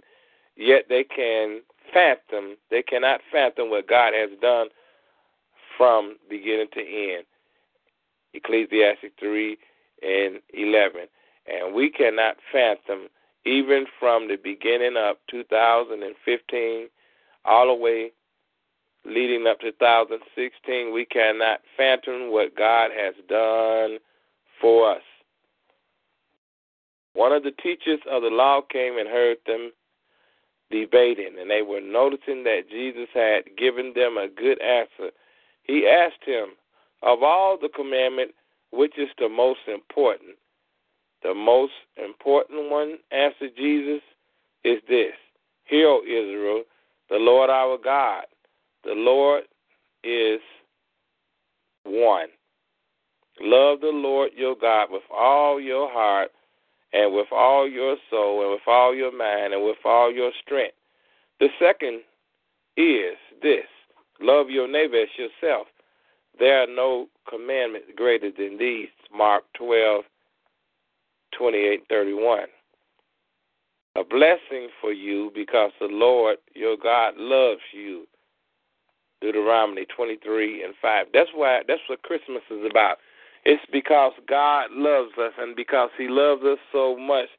yet 0.55 0.85
they 0.89 1.03
can 1.03 1.61
fathom, 1.93 2.55
they 2.69 2.83
cannot 2.83 3.21
fathom 3.31 3.69
what 3.69 3.87
God 3.87 4.13
has 4.13 4.29
done 4.41 4.67
from 5.77 6.17
beginning 6.29 6.67
to 6.73 6.79
end. 6.79 7.25
Ecclesiastic 8.33 9.13
3 9.19 9.57
and 10.03 10.39
11. 10.53 11.01
And 11.47 11.73
we 11.73 11.89
cannot 11.89 12.37
fathom, 12.51 13.07
even 13.45 13.85
from 13.99 14.27
the 14.27 14.37
beginning 14.37 14.95
of 14.97 15.17
2015 15.29 16.87
all 17.45 17.67
the 17.67 17.73
way 17.73 18.11
leading 19.05 19.45
up 19.47 19.59
to 19.59 19.71
2016, 19.71 20.91
we 20.93 21.05
cannot 21.05 21.61
fathom 21.77 22.31
what 22.31 22.55
God 22.55 22.89
has 22.95 23.13
done 23.29 23.99
for 24.61 24.91
us. 24.91 25.01
One 27.13 27.31
of 27.31 27.43
the 27.43 27.51
teachers 27.51 27.99
of 28.09 28.21
the 28.23 28.29
law 28.29 28.61
came 28.61 28.97
and 28.97 29.07
heard 29.07 29.37
them 29.47 29.71
debating, 30.69 31.35
and 31.39 31.49
they 31.49 31.61
were 31.61 31.81
noticing 31.81 32.43
that 32.43 32.69
Jesus 32.69 33.07
had 33.13 33.43
given 33.57 33.93
them 33.95 34.17
a 34.17 34.27
good 34.27 34.61
answer. 34.61 35.11
He 35.63 35.87
asked 35.87 36.23
him, 36.25 36.49
Of 37.01 37.23
all 37.23 37.57
the 37.59 37.69
commandments, 37.69 38.33
which 38.71 38.97
is 38.97 39.09
the 39.17 39.29
most 39.29 39.61
important? 39.67 40.35
The 41.23 41.33
most 41.33 41.73
important 41.97 42.69
one, 42.69 42.97
answered 43.11 43.55
Jesus, 43.57 44.01
is 44.63 44.81
this 44.87 45.13
Hear, 45.65 45.87
O 45.87 46.01
Israel, 46.03 46.63
the 47.09 47.17
Lord 47.17 47.49
our 47.49 47.77
God, 47.77 48.25
the 48.83 48.93
Lord 48.93 49.43
is 50.03 50.39
one. 51.83 52.27
Love 53.41 53.81
the 53.81 53.87
Lord 53.87 54.31
your 54.35 54.55
God 54.55 54.87
with 54.91 55.03
all 55.11 55.59
your 55.59 55.91
heart 55.91 56.31
and 56.93 57.13
with 57.13 57.27
all 57.31 57.67
your 57.67 57.97
soul 58.09 58.41
and 58.41 58.51
with 58.51 58.67
all 58.67 58.95
your 58.95 59.15
mind 59.15 59.53
and 59.53 59.63
with 59.63 59.77
all 59.83 60.11
your 60.11 60.31
strength. 60.43 60.75
The 61.39 61.49
second 61.59 62.01
is 62.77 63.17
this 63.41 63.65
love 64.21 64.49
your 64.49 64.67
neighbor 64.67 65.01
as 65.01 65.09
yourself. 65.17 65.67
There 66.39 66.63
are 66.63 66.67
no 66.67 67.07
commandments 67.29 67.87
greater 67.95 68.31
than 68.31 68.57
these. 68.57 68.89
Mark 69.15 69.43
12, 69.57 70.03
28, 71.37 71.83
31. 71.89 72.39
A 73.97 74.03
blessing 74.03 74.69
for 74.81 74.91
you 74.91 75.31
because 75.33 75.71
the 75.79 75.87
Lord 75.87 76.37
your 76.53 76.75
God 76.75 77.13
loves 77.17 77.61
you. 77.73 78.05
Deuteronomy 79.21 79.85
23 79.95 80.63
and 80.63 80.73
5. 80.81 81.07
That's 81.13 81.29
why 81.33 81.61
that's 81.67 81.81
what 81.87 82.03
Christmas 82.03 82.43
is 82.51 82.65
about. 82.69 82.97
It's 83.45 83.63
because 83.71 84.13
God 84.27 84.71
loves 84.71 85.11
us 85.17 85.33
and 85.37 85.55
because 85.55 85.89
he 85.97 86.07
loves 86.07 86.43
us 86.43 86.57
so 86.71 86.97
much. 86.97 87.29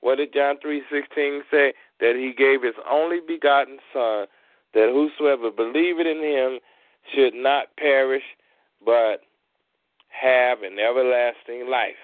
What 0.00 0.16
did 0.16 0.32
John 0.32 0.56
3:16 0.58 1.44
say? 1.50 1.74
That 2.00 2.16
he 2.16 2.32
gave 2.32 2.62
his 2.62 2.74
only 2.88 3.20
begotten 3.20 3.78
son 3.92 4.26
that 4.72 4.88
whosoever 4.88 5.50
believeth 5.50 6.06
in 6.06 6.22
him 6.22 6.60
should 7.14 7.34
not 7.34 7.76
perish 7.76 8.22
but 8.84 9.22
have 10.08 10.62
an 10.62 10.78
everlasting 10.78 11.68
life. 11.68 12.00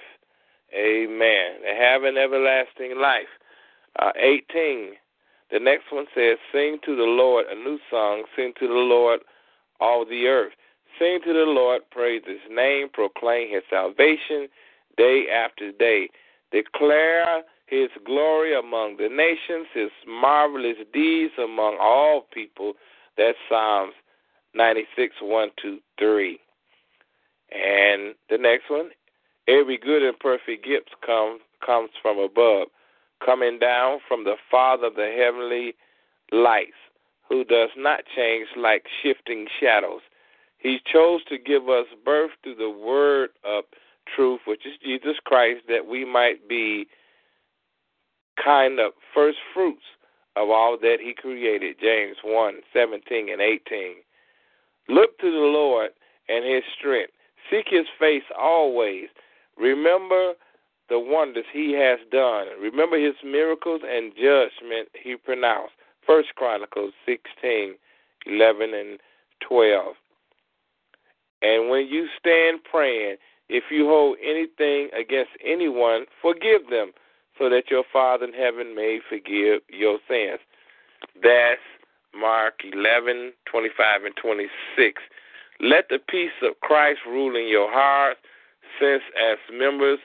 Amen. 0.75 1.63
They 1.63 1.77
have 1.77 2.03
an 2.03 2.17
everlasting 2.19 2.99
life. 2.99 3.31
Uh, 3.99 4.13
18. 4.17 4.93
The 5.51 5.61
next 5.61 5.93
one 5.93 6.07
says, 6.15 6.39
Sing 6.53 6.79
to 6.85 6.97
the 6.97 7.05
Lord 7.05 7.47
a 7.49 7.55
new 7.55 7.79
song, 7.91 8.25
sing 8.35 8.53
to 8.59 8.67
the 8.67 8.75
Lord 8.75 9.21
all 9.81 10.05
the 10.05 10.27
earth. 10.27 10.53
Sing 10.99 11.21
to 11.25 11.33
the 11.33 11.45
Lord, 11.47 11.83
praise 11.91 12.23
his 12.27 12.41
name, 12.51 12.89
proclaim 12.93 13.53
his 13.53 13.63
salvation 13.69 14.49
day 14.97 15.27
after 15.33 15.73
day. 15.73 16.09
Declare 16.53 17.43
his 17.67 17.89
glory 18.05 18.59
among 18.59 18.97
the 18.97 19.09
nations, 19.09 19.67
his 19.75 19.91
marvelous 20.07 20.77
deeds 20.93 21.35
among 21.43 21.77
all 21.81 22.27
people. 22.33 22.75
That's 23.19 23.37
Psalms 23.49 23.93
96, 24.55 25.17
1, 25.21 25.49
2, 25.61 25.79
3. 25.99 26.41
And 27.53 28.15
the 28.31 28.39
next 28.39 28.71
one, 28.71 28.91
every 29.49 29.79
good 29.79 30.03
and 30.03 30.19
perfect 30.19 30.65
gift 30.65 30.91
comes 31.05 31.41
comes 31.65 31.91
from 32.01 32.19
above, 32.19 32.69
coming 33.25 33.59
down 33.59 33.99
from 34.07 34.25
the 34.25 34.37
Father 34.51 34.89
of 34.89 34.95
the 34.95 35.13
heavenly 35.17 35.75
lights, 36.31 36.77
who 37.29 37.45
does 37.45 37.71
not 37.77 38.01
change 38.15 38.47
like 38.57 38.85
shifting 39.03 39.47
shadows. 39.59 40.03
He 40.67 40.81
chose 40.93 41.23
to 41.29 41.39
give 41.39 41.69
us 41.69 41.87
birth 42.05 42.33
through 42.43 42.57
the 42.57 42.69
word 42.69 43.31
of 43.45 43.63
truth, 44.17 44.41
which 44.49 44.67
is 44.67 44.73
Jesus 44.83 45.15
Christ, 45.25 45.61
that 45.69 45.87
we 45.87 46.05
might 46.05 46.49
be 46.49 46.89
kind 48.45 48.81
of 48.81 48.91
first 49.15 49.39
fruits 49.55 49.85
of 50.35 50.51
all 50.51 50.77
that 50.83 50.97
he 51.01 51.15
created. 51.15 51.77
James 51.81 52.17
1 52.25 52.55
17 52.73 53.29
and 53.31 53.41
18. 53.41 53.95
Look 54.89 55.17
to 55.21 55.31
the 55.31 55.37
Lord 55.37 55.91
and 56.29 56.45
his 56.45 56.65
strength. 56.77 57.13
Seek 57.49 57.67
his 57.71 57.87
face 58.01 58.25
always. 58.37 59.07
Remember 59.57 60.33
the 60.89 60.99
wonders 60.99 61.45
he 61.53 61.75
has 61.75 62.01
done. 62.11 62.49
Remember 62.61 62.99
his 62.99 63.15
miracles 63.25 63.83
and 63.89 64.13
judgment 64.17 64.89
he 65.01 65.15
pronounced. 65.15 65.75
First 66.05 66.35
Chronicles 66.35 66.93
16, 67.07 67.77
11, 68.27 68.75
and 68.75 68.99
12. 69.49 69.95
And 71.43 71.69
when 71.69 71.87
you 71.87 72.07
stand 72.19 72.61
praying, 72.65 73.17
if 73.49 73.65
you 73.71 73.87
hold 73.87 74.19
anything 74.25 74.89
against 74.99 75.31
anyone, 75.45 76.07
forgive 76.21 76.69
them, 76.71 76.93
so 77.39 77.49
that 77.51 77.71
your 77.71 77.85
Father 77.93 78.25
in 78.25 78.33
heaven 78.33 78.75
may 78.75 79.01
forgive 79.09 79.61
your 79.69 79.99
sins. 80.09 80.41
That's 81.23 81.61
Mark 82.19 82.55
11, 82.65 83.33
25, 83.51 84.05
and 84.05 84.15
26. 84.17 85.03
Let 85.61 85.89
the 85.89 85.99
peace 85.99 86.31
of 86.43 86.59
Christ 86.61 87.01
rule 87.07 87.37
in 87.37 87.49
your 87.49 87.71
hearts, 87.71 88.21
since 88.81 89.03
as 89.17 89.39
members 89.53 89.99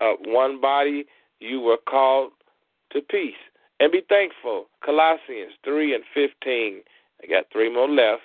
of 0.00 0.16
one 0.24 0.60
body 0.60 1.06
you 1.40 1.60
were 1.60 1.78
called 1.88 2.32
to 2.92 3.00
peace. 3.00 3.34
And 3.80 3.90
be 3.90 4.02
thankful. 4.08 4.66
Colossians 4.84 5.52
3 5.64 5.94
and 5.94 6.04
15. 6.14 6.80
I 7.22 7.26
got 7.26 7.46
three 7.52 7.72
more 7.72 7.88
left. 7.88 8.22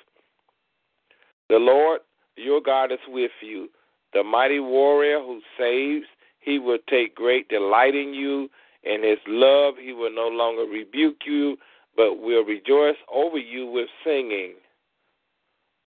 The 1.49 1.57
Lord 1.57 2.01
your 2.39 2.61
God 2.61 2.91
is 2.91 2.99
with 3.07 3.31
you. 3.41 3.69
The 4.13 4.23
mighty 4.23 4.59
warrior 4.59 5.19
who 5.19 5.41
saves, 5.57 6.05
he 6.39 6.59
will 6.59 6.79
take 6.89 7.15
great 7.15 7.47
delight 7.49 7.95
in 7.95 8.13
you. 8.13 8.49
In 8.83 9.03
his 9.03 9.19
love, 9.27 9.75
he 9.81 9.93
will 9.93 10.13
no 10.13 10.27
longer 10.27 10.63
rebuke 10.63 11.21
you, 11.25 11.57
but 11.95 12.19
will 12.19 12.43
rejoice 12.43 12.95
over 13.13 13.37
you 13.37 13.67
with 13.67 13.89
singing. 14.03 14.53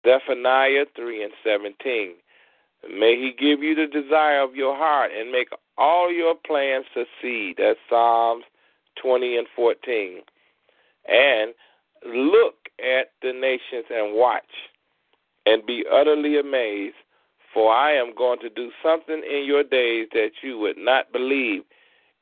Zephaniah 0.06 0.86
3 0.96 1.24
and 1.24 1.34
17. 1.44 2.14
May 2.90 3.16
he 3.16 3.34
give 3.38 3.62
you 3.62 3.76
the 3.76 3.88
desire 3.88 4.42
of 4.42 4.56
your 4.56 4.76
heart 4.76 5.12
and 5.18 5.32
make 5.32 5.50
all 5.78 6.12
your 6.12 6.36
plans 6.36 6.86
succeed. 6.94 7.56
That's 7.58 7.80
Psalms 7.90 8.46
20 9.02 9.38
and 9.38 9.48
14. 9.56 10.22
And 11.08 11.54
look 12.06 12.56
at 12.80 13.12
the 13.22 13.34
nations 13.34 13.86
and 13.90 14.16
watch 14.16 14.44
and 15.46 15.66
be 15.66 15.84
utterly 15.92 16.40
amazed, 16.40 16.96
for 17.54 17.74
I 17.74 17.94
am 17.94 18.14
going 18.16 18.40
to 18.40 18.50
do 18.50 18.72
something 18.84 19.24
in 19.30 19.46
your 19.46 19.64
days 19.64 20.08
that 20.14 20.32
you 20.42 20.60
would 20.60 20.78
not 20.78 21.12
believe, 21.12 21.64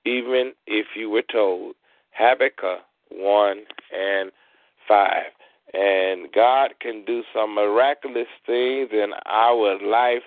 even 0.05 0.53
if 0.65 0.87
you 0.95 1.09
were 1.09 1.23
told. 1.31 1.75
Habakkuk 2.11 2.79
1 3.09 3.57
and 3.95 4.31
5. 4.87 5.23
And 5.73 6.31
God 6.33 6.75
can 6.79 7.03
do 7.05 7.23
some 7.33 7.55
miraculous 7.55 8.27
things 8.45 8.89
in 8.91 9.11
our 9.25 9.77
life 9.85 10.23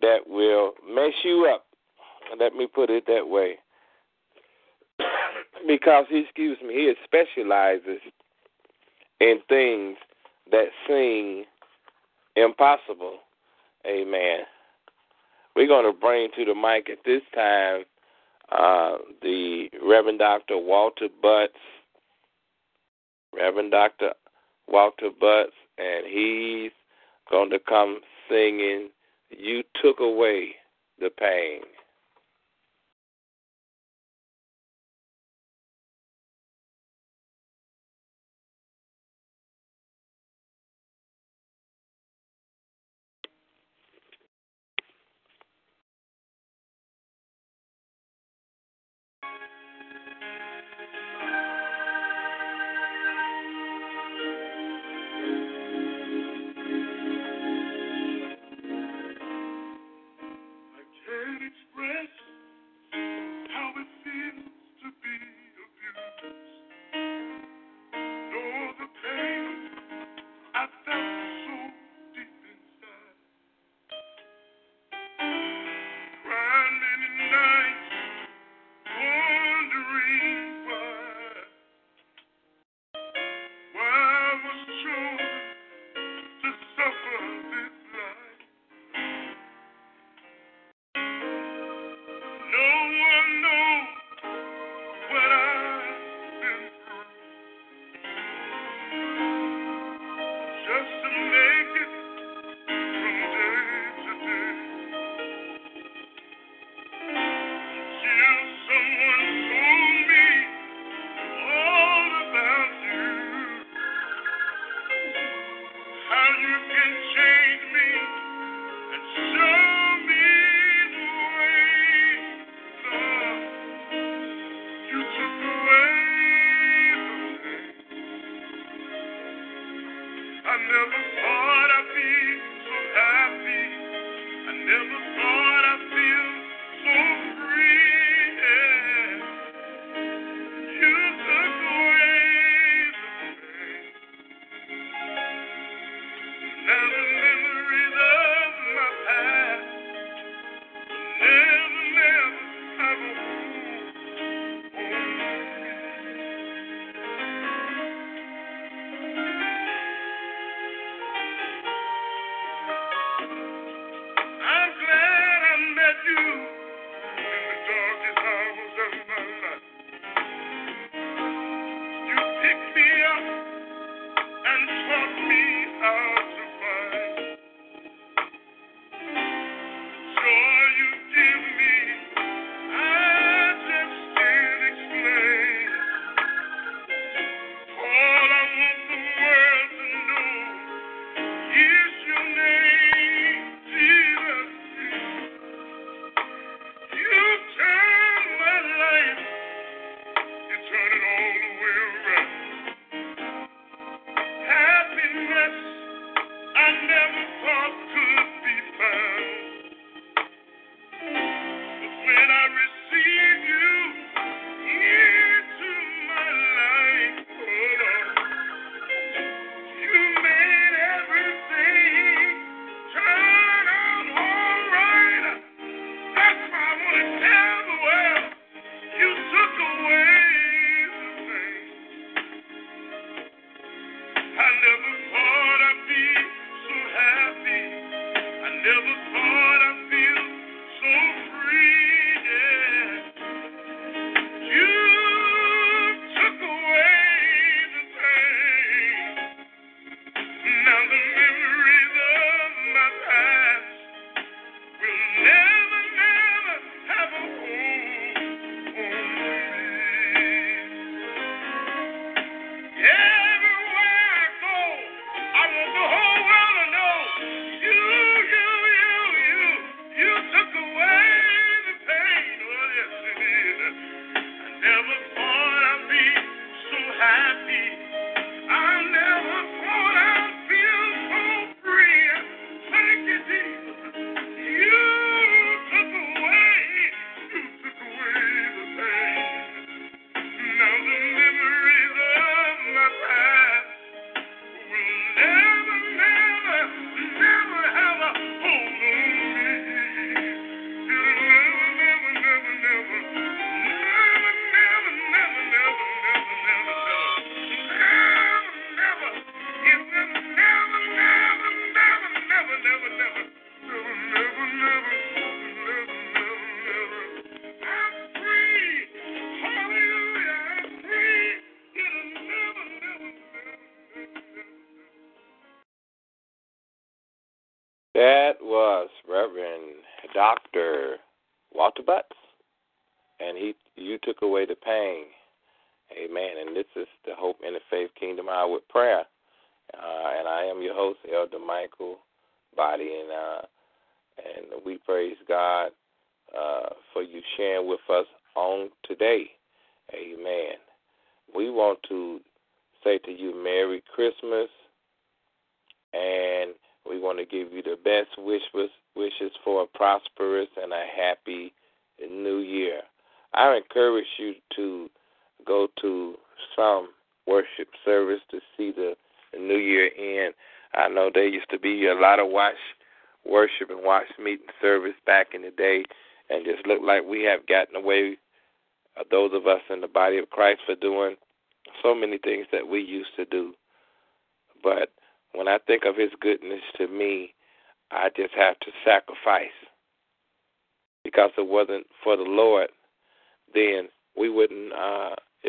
that 0.00 0.26
will 0.26 0.72
mess 0.92 1.12
you 1.22 1.48
up. 1.52 1.66
Let 2.38 2.54
me 2.54 2.66
put 2.66 2.90
it 2.90 3.04
that 3.06 3.28
way. 3.28 3.58
because 5.66 6.06
excuse 6.10 6.58
me, 6.66 6.74
he 6.74 6.94
specializes 7.04 8.00
in 9.20 9.38
things 9.48 9.96
that 10.50 10.66
seem 10.88 11.44
impossible. 12.36 13.18
Amen. 13.86 14.40
We're 15.54 15.66
going 15.66 15.84
to 15.84 15.98
bring 15.98 16.30
to 16.36 16.44
the 16.44 16.54
mic 16.54 16.88
at 16.88 17.04
this 17.04 17.22
time 17.34 17.84
uh, 18.50 18.98
the 19.20 19.68
Reverend 19.82 20.18
Dr. 20.18 20.58
Walter 20.58 21.08
Butts. 21.20 21.52
Reverend 23.34 23.70
Dr. 23.70 24.12
Walter 24.68 25.10
Butts, 25.18 25.52
and 25.78 26.06
he's 26.06 26.70
going 27.30 27.50
to 27.50 27.58
come 27.58 28.00
singing, 28.28 28.90
You 29.30 29.62
Took 29.82 30.00
Away 30.00 30.56
the 30.98 31.10
Pain. 31.10 31.62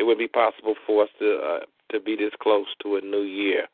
It 0.04 0.06
would 0.06 0.18
be 0.18 0.28
possible 0.28 0.74
for 0.86 1.04
us 1.04 1.08
to 1.18 1.36
uh, 1.36 1.60
to 1.90 1.98
be 1.98 2.14
this 2.14 2.32
close 2.42 2.66
to 2.82 2.96
a 2.96 3.00
new 3.00 3.22
year. 3.22 3.66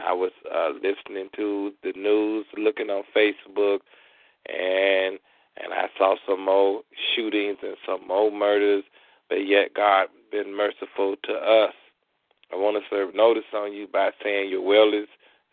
I 0.00 0.12
was 0.12 0.32
uh, 0.52 0.70
listening 0.74 1.30
to 1.36 1.72
the 1.82 1.92
news, 1.96 2.44
looking 2.58 2.90
on 2.90 3.04
Facebook, 3.16 3.80
and 4.48 5.18
and 5.56 5.72
I 5.72 5.86
saw 5.96 6.16
some 6.28 6.44
more 6.44 6.82
shootings 7.14 7.58
and 7.62 7.76
some 7.86 8.06
more 8.06 8.30
murders, 8.30 8.84
but 9.30 9.46
yet 9.46 9.72
God 9.74 10.08
been 10.30 10.54
merciful 10.54 11.16
to 11.24 11.32
us. 11.32 11.74
I 12.52 12.56
want 12.56 12.76
to 12.76 12.94
serve 12.94 13.14
notice 13.14 13.44
on 13.54 13.72
you 13.72 13.86
by 13.86 14.10
saying 14.22 14.50
your 14.50 14.62
wellness 14.62 15.06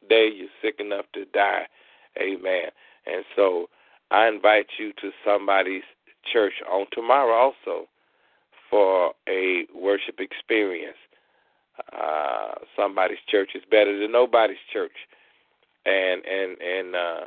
day, 0.09 0.29
you're 0.35 0.49
sick 0.61 0.79
enough 0.79 1.05
to 1.13 1.25
die. 1.25 1.67
Amen. 2.19 2.71
And 3.05 3.23
so 3.35 3.69
I 4.09 4.27
invite 4.27 4.67
you 4.77 4.91
to 5.01 5.11
somebody's 5.23 5.83
church 6.33 6.53
on 6.69 6.87
tomorrow 6.91 7.33
also 7.33 7.87
for 8.71 9.13
a 9.29 9.65
worship 9.75 10.19
experience. 10.19 10.97
Uh, 11.93 12.53
somebody's 12.75 13.21
church 13.27 13.51
is 13.53 13.63
better 13.69 13.99
than 13.99 14.11
nobody's 14.11 14.57
church, 14.73 14.95
and 15.85 16.23
and 16.25 16.57
and 16.59 16.95
uh, 16.95 17.23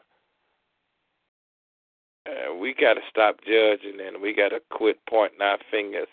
uh, 2.27 2.55
we 2.57 2.75
got 2.75 2.95
to 2.95 3.01
stop 3.11 3.37
judging 3.47 4.01
and 4.05 4.21
we 4.21 4.35
got 4.35 4.49
to 4.49 4.61
quit 4.71 4.99
pointing 5.09 5.43
our 5.43 5.59
fingers 5.71 6.09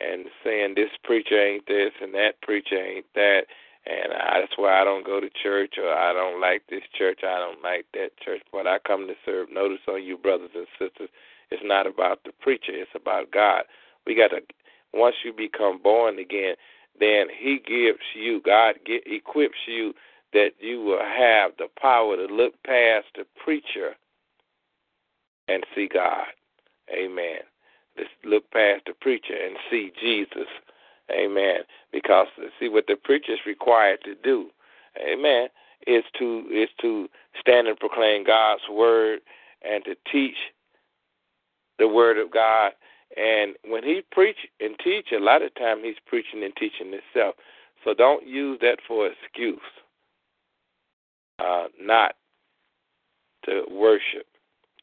and 0.00 0.26
saying 0.44 0.74
this 0.74 0.90
preacher 1.04 1.40
ain't 1.40 1.66
this 1.66 1.92
and 2.00 2.12
that 2.12 2.40
preacher 2.42 2.76
ain't 2.76 3.06
that 3.14 3.42
and 3.84 4.12
I, 4.12 4.40
that's 4.40 4.56
why 4.56 4.80
I 4.80 4.84
don't 4.84 5.04
go 5.04 5.20
to 5.20 5.28
church 5.42 5.74
or 5.78 5.90
I 5.90 6.12
don't 6.12 6.40
like 6.40 6.62
this 6.70 6.82
church, 6.96 7.20
I 7.24 7.38
don't 7.38 7.62
like 7.62 7.86
that 7.94 8.10
church. 8.24 8.42
But 8.52 8.66
I 8.66 8.78
come 8.86 9.08
to 9.08 9.14
serve. 9.24 9.50
Notice 9.50 9.82
on 9.88 10.02
you, 10.02 10.16
brothers 10.16 10.50
and 10.54 10.66
sisters, 10.78 11.08
it's 11.50 11.62
not 11.64 11.86
about 11.86 12.22
the 12.24 12.30
preacher, 12.40 12.72
it's 12.72 12.90
about 12.94 13.32
God. 13.32 13.64
We 14.06 14.14
got 14.14 14.28
to 14.28 14.40
once 14.94 15.16
you 15.24 15.32
become 15.32 15.80
born 15.82 16.18
again, 16.18 16.54
then 16.98 17.26
He 17.36 17.60
gives 17.66 18.02
you, 18.14 18.40
God 18.44 18.76
get, 18.84 19.02
equips 19.06 19.58
you 19.66 19.94
that 20.32 20.52
you 20.60 20.80
will 20.82 20.98
have 20.98 21.52
the 21.58 21.68
power 21.80 22.16
to 22.16 22.32
look 22.32 22.54
past 22.64 23.06
the 23.16 23.24
preacher 23.44 23.94
and 25.48 25.64
see 25.74 25.88
God. 25.92 26.26
Amen. 26.90 27.40
Just 27.96 28.10
look 28.24 28.50
past 28.50 28.82
the 28.86 28.94
preacher 29.00 29.34
and 29.34 29.56
see 29.70 29.92
Jesus. 30.00 30.48
Amen. 31.10 31.60
Because 31.92 32.26
see 32.58 32.68
what 32.68 32.86
the 32.86 32.96
preacher 32.96 33.32
is 33.32 33.40
required 33.46 33.98
to 34.04 34.14
do. 34.22 34.48
Amen. 34.98 35.48
Is 35.86 36.04
to 36.18 36.44
is 36.50 36.68
to 36.80 37.08
stand 37.40 37.66
and 37.66 37.78
proclaim 37.78 38.24
God's 38.24 38.62
word 38.70 39.20
and 39.68 39.84
to 39.84 39.96
teach 40.10 40.36
the 41.78 41.88
word 41.88 42.18
of 42.18 42.30
God. 42.30 42.72
And 43.16 43.56
when 43.66 43.82
he 43.82 44.02
preach 44.10 44.36
and 44.60 44.74
teach, 44.82 45.08
a 45.12 45.22
lot 45.22 45.42
of 45.42 45.54
time 45.54 45.78
he's 45.82 45.96
preaching 46.06 46.42
and 46.42 46.54
teaching 46.56 46.92
himself. 46.92 47.34
So 47.84 47.94
don't 47.94 48.26
use 48.26 48.58
that 48.62 48.78
for 48.86 49.08
excuse. 49.08 49.58
Uh, 51.38 51.66
not 51.80 52.14
to 53.44 53.64
worship. 53.70 54.26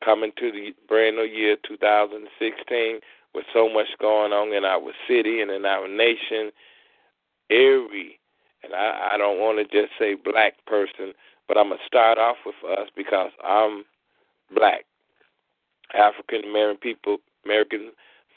Coming 0.04 0.32
to 0.38 0.52
the 0.52 0.74
brand 0.88 1.18
new 1.18 1.24
year 1.24 1.58
2016 1.68 3.00
with 3.34 3.46
so 3.54 3.70
much 3.70 3.88
going 4.00 4.32
on 4.32 4.54
in 4.54 4.66
our 4.66 4.92
city 5.08 5.42
and 5.42 5.52
in 5.52 5.66
our 5.66 5.88
nation, 5.88 6.52
every 7.50 8.20
and 8.64 8.74
I, 8.74 9.12
I 9.14 9.18
don't 9.18 9.40
want 9.40 9.58
to 9.58 9.64
just 9.64 9.94
say 9.98 10.16
black 10.16 10.54
person, 10.66 11.14
but 11.48 11.58
I'm 11.58 11.70
gonna 11.70 11.82
start 11.86 12.18
off 12.18 12.38
with 12.46 12.56
us 12.78 12.90
because 12.96 13.32
I'm 13.44 13.84
black. 14.54 14.86
African 15.94 16.44
American 16.50 16.78
people, 16.78 17.18
American 17.46 17.92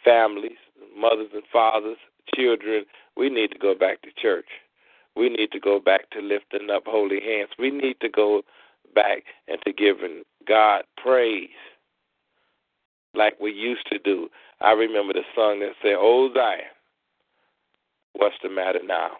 families, 0.05 0.59
mothers 0.97 1.31
and 1.33 1.43
fathers, 1.53 1.99
children, 2.35 2.85
we 3.17 3.29
need 3.29 3.51
to 3.53 3.59
go 3.59 3.75
back 3.75 4.03
to 4.03 4.09
church. 4.21 4.49
We 5.17 5.29
need 5.29 5.53
to 5.53 5.61
go 5.61 5.79
back 5.79 6.11
to 6.11 6.21
lifting 6.21 6.71
up 6.71 6.85
holy 6.87 7.21
hands. 7.21 7.51
We 7.59 7.71
need 7.71 7.97
to 8.01 8.09
go 8.09 8.43
back 8.95 9.25
and 9.49 9.59
to 9.65 9.73
giving 9.73 10.23
God 10.47 10.83
praise 11.03 11.49
like 13.15 13.39
we 13.41 13.53
used 13.53 13.87
to 13.91 13.99
do. 13.99 14.29
I 14.61 14.73
remember 14.73 15.13
the 15.13 15.23
song 15.35 15.61
that 15.61 15.73
said, 15.83 15.97
Oh 15.99 16.31
Zion, 16.35 16.61
what's 18.15 18.37
the 18.43 18.49
matter 18.49 18.81
now? 18.85 19.11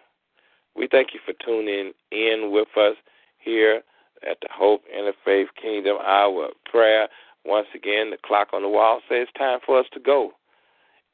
We 0.75 0.87
thank 0.89 1.09
you 1.13 1.19
for 1.25 1.33
tuning 1.45 1.93
in 2.11 2.49
with 2.51 2.69
us 2.77 2.95
here 3.37 3.81
at 4.29 4.37
the 4.41 4.47
Hope 4.51 4.83
Interfaith 4.95 5.47
Kingdom 5.61 5.97
Hour 6.03 6.49
Prayer. 6.69 7.07
Once 7.45 7.67
again, 7.75 8.09
the 8.09 8.17
clock 8.25 8.47
on 8.53 8.63
the 8.63 8.69
wall 8.69 9.01
says 9.07 9.27
it's 9.27 9.31
time 9.37 9.59
for 9.65 9.79
us 9.79 9.85
to 9.93 9.99
go. 9.99 10.31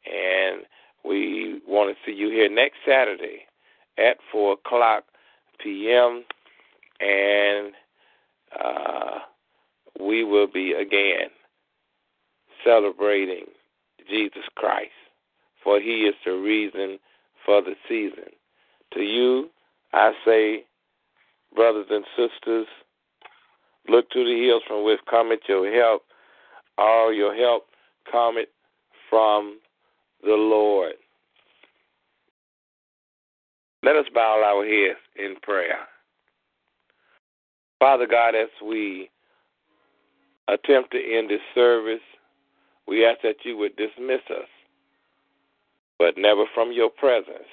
And 0.06 0.64
we 1.04 1.62
want 1.68 1.96
to 1.96 1.96
see 2.06 2.16
you 2.18 2.30
here 2.30 2.50
next 2.50 2.78
Saturday 2.88 3.46
at 3.98 4.18
4 4.32 4.54
o'clock 4.54 5.04
p.m. 5.64 6.24
And 7.00 7.74
uh, 8.60 9.20
we 10.00 10.24
will 10.24 10.48
be 10.48 10.74
again 10.74 11.30
celebrating 12.64 13.46
Jesus 14.10 14.44
Christ, 14.56 14.92
for 15.64 15.80
he 15.80 16.02
is 16.02 16.16
the 16.26 16.32
reason 16.32 17.00
for 17.46 17.62
the 17.62 17.76
season. 17.88 18.32
To 18.94 19.02
you, 19.02 19.50
I 19.94 20.12
say, 20.26 20.64
brothers 21.56 21.88
and 21.90 22.06
sisters, 22.18 22.68
look 23.88 24.10
to 24.12 24.24
the 24.24 24.46
hills 24.46 24.64
from 24.68 24.84
which 24.84 25.00
cometh 25.10 25.42
your 25.48 25.72
help. 25.72 26.04
All 26.78 27.14
your 27.14 27.36
help 27.36 27.66
cometh 28.12 28.50
from 29.10 29.60
the 30.24 30.34
Lord. 30.34 30.94
Let 33.84 33.96
us 33.96 34.06
bow 34.14 34.44
our 34.46 34.66
heads 34.66 35.00
in 35.16 35.36
prayer. 35.42 35.80
Father 37.80 38.08
God, 38.08 38.36
as 38.36 38.50
we 38.66 39.10
attempt 40.50 40.92
to 40.92 40.98
end 40.98 41.30
this 41.30 41.40
service, 41.56 42.02
we 42.88 43.06
ask 43.06 43.22
that 43.22 43.36
you 43.44 43.56
would 43.58 43.76
dismiss 43.78 44.22
us, 44.30 44.50
but 45.98 46.16
never 46.18 46.44
from 46.54 46.72
your 46.72 46.90
presence. 46.90 47.48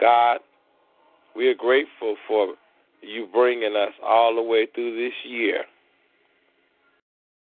God, 0.00 0.38
we 1.36 1.48
are 1.48 1.54
grateful 1.54 2.16
for 2.26 2.54
you 3.00 3.28
bringing 3.32 3.76
us 3.76 3.92
all 4.04 4.34
the 4.34 4.42
way 4.42 4.66
through 4.74 4.96
this 4.96 5.14
year 5.24 5.64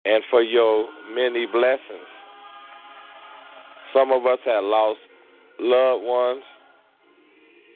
and 0.05 0.23
for 0.29 0.41
your 0.41 0.87
many 1.13 1.45
blessings. 1.45 2.12
Some 3.93 4.11
of 4.11 4.25
us 4.25 4.39
have 4.45 4.63
lost 4.63 4.99
loved 5.59 6.03
ones, 6.03 6.43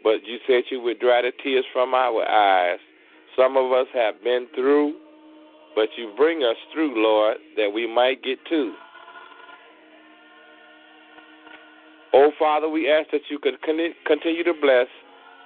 but 0.04 0.26
you 0.26 0.38
said 0.48 0.64
you 0.72 0.82
would 0.82 1.00
dry 1.00 1.22
the 1.22 1.32
tears 1.44 1.66
from 1.72 1.94
our 1.94 2.28
eyes. 2.28 2.80
Some 3.36 3.56
of 3.56 3.72
us 3.72 3.88
have 3.94 4.24
been 4.24 4.48
through 4.56 4.96
but 5.78 5.90
you 5.96 6.12
bring 6.18 6.42
us 6.42 6.56
through, 6.74 6.92
Lord, 7.00 7.38
that 7.56 7.70
we 7.72 7.86
might 7.86 8.24
get 8.24 8.40
to. 8.50 8.74
Oh, 12.14 12.32
Father, 12.40 12.68
we 12.68 12.92
ask 12.92 13.12
that 13.12 13.22
you 13.30 13.38
could 13.38 13.62
continue 13.62 14.44
to 14.44 14.54
bless 14.60 14.88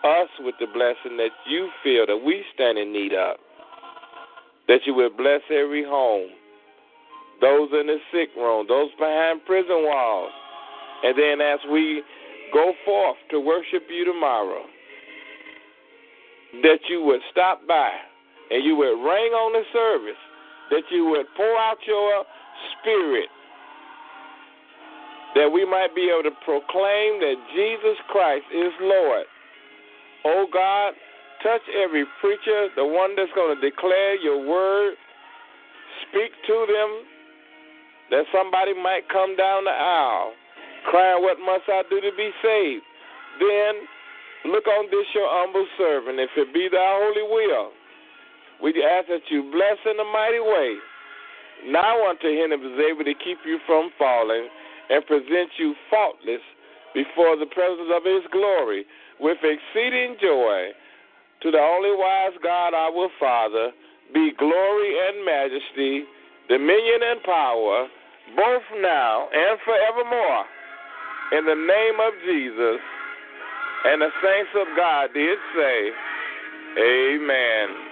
us 0.05 0.29
with 0.39 0.55
the 0.61 0.67
blessing 0.67 1.17
that 1.17 1.31
you 1.49 1.69
feel 1.83 2.05
that 2.07 2.23
we 2.25 2.45
stand 2.53 2.77
in 2.77 2.93
need 2.93 3.11
of. 3.11 3.35
That 4.69 4.79
you 4.85 4.93
would 4.93 5.17
bless 5.17 5.41
every 5.51 5.83
home, 5.83 6.29
those 7.41 7.67
in 7.73 7.87
the 7.87 7.97
sick 8.13 8.29
room, 8.37 8.67
those 8.69 8.89
behind 8.97 9.43
prison 9.45 9.83
walls. 9.83 10.31
And 11.03 11.17
then 11.17 11.41
as 11.41 11.59
we 11.71 12.03
go 12.53 12.73
forth 12.85 13.17
to 13.31 13.39
worship 13.39 13.83
you 13.89 14.05
tomorrow, 14.05 14.63
that 16.63 16.79
you 16.89 17.01
would 17.03 17.21
stop 17.31 17.65
by 17.67 17.89
and 18.49 18.63
you 18.63 18.75
would 18.75 18.99
ring 19.01 19.31
on 19.31 19.53
the 19.53 19.63
service, 19.71 20.19
that 20.69 20.83
you 20.91 21.05
would 21.05 21.25
pour 21.37 21.57
out 21.57 21.77
your 21.87 22.23
spirit, 22.79 23.29
that 25.35 25.49
we 25.49 25.65
might 25.65 25.95
be 25.95 26.11
able 26.11 26.29
to 26.29 26.35
proclaim 26.43 27.19
that 27.23 27.35
Jesus 27.55 27.97
Christ 28.09 28.45
is 28.53 28.73
Lord. 28.81 29.25
Oh 30.25 30.45
God, 30.51 30.93
touch 31.41 31.61
every 31.81 32.05
preacher, 32.19 32.67
the 32.75 32.85
one 32.85 33.15
that's 33.15 33.31
going 33.33 33.55
to 33.55 33.61
declare 33.61 34.19
your 34.21 34.45
word. 34.45 34.95
Speak 36.09 36.31
to 36.47 36.65
them 36.67 37.05
that 38.11 38.25
somebody 38.35 38.73
might 38.73 39.07
come 39.07 39.37
down 39.37 39.63
the 39.63 39.71
aisle 39.71 40.33
crying, 40.89 41.21
What 41.21 41.37
must 41.39 41.67
I 41.67 41.83
do 41.89 42.01
to 42.01 42.11
be 42.15 42.29
saved? 42.41 42.85
Then 43.39 44.51
look 44.51 44.67
on 44.67 44.85
this 44.89 45.05
your 45.13 45.29
humble 45.29 45.65
servant, 45.77 46.19
if 46.19 46.29
it 46.37 46.53
be 46.53 46.67
thy 46.71 46.99
holy 47.01 47.25
will. 47.25 47.71
We 48.61 48.73
ask 48.83 49.09
that 49.09 49.25
you 49.29 49.49
bless 49.51 49.77
in 49.85 49.97
a 49.99 50.05
mighty 50.05 50.39
way. 50.39 50.77
Now 51.67 52.09
unto 52.09 52.29
him 52.29 52.53
is 52.53 52.77
able 52.77 53.05
to 53.05 53.13
keep 53.13 53.37
you 53.45 53.59
from 53.65 53.89
falling 53.97 54.49
and 54.89 55.05
present 55.05 55.49
you 55.57 55.73
faultless 55.89 56.41
before 56.93 57.37
the 57.37 57.49
presence 57.49 57.89
of 57.93 58.03
his 58.03 58.25
glory 58.31 58.85
with 59.19 59.37
exceeding 59.41 60.17
joy. 60.21 60.73
To 61.41 61.49
the 61.49 61.57
only 61.57 61.93
wise 61.97 62.37
God, 62.43 62.73
our 62.73 63.09
Father, 63.19 63.71
be 64.13 64.31
glory 64.37 64.93
and 65.09 65.25
majesty, 65.25 66.05
dominion 66.49 67.01
and 67.01 67.23
power, 67.23 67.87
both 68.35 68.65
now 68.81 69.27
and 69.33 69.57
forevermore. 69.65 70.45
In 71.31 71.45
the 71.45 71.55
name 71.55 71.99
of 71.99 72.13
Jesus. 72.25 72.81
And 73.83 74.01
the 74.01 74.09
saints 74.21 74.51
of 74.55 74.67
God 74.77 75.09
did 75.13 75.37
say, 75.55 75.91
Amen. 76.77 77.91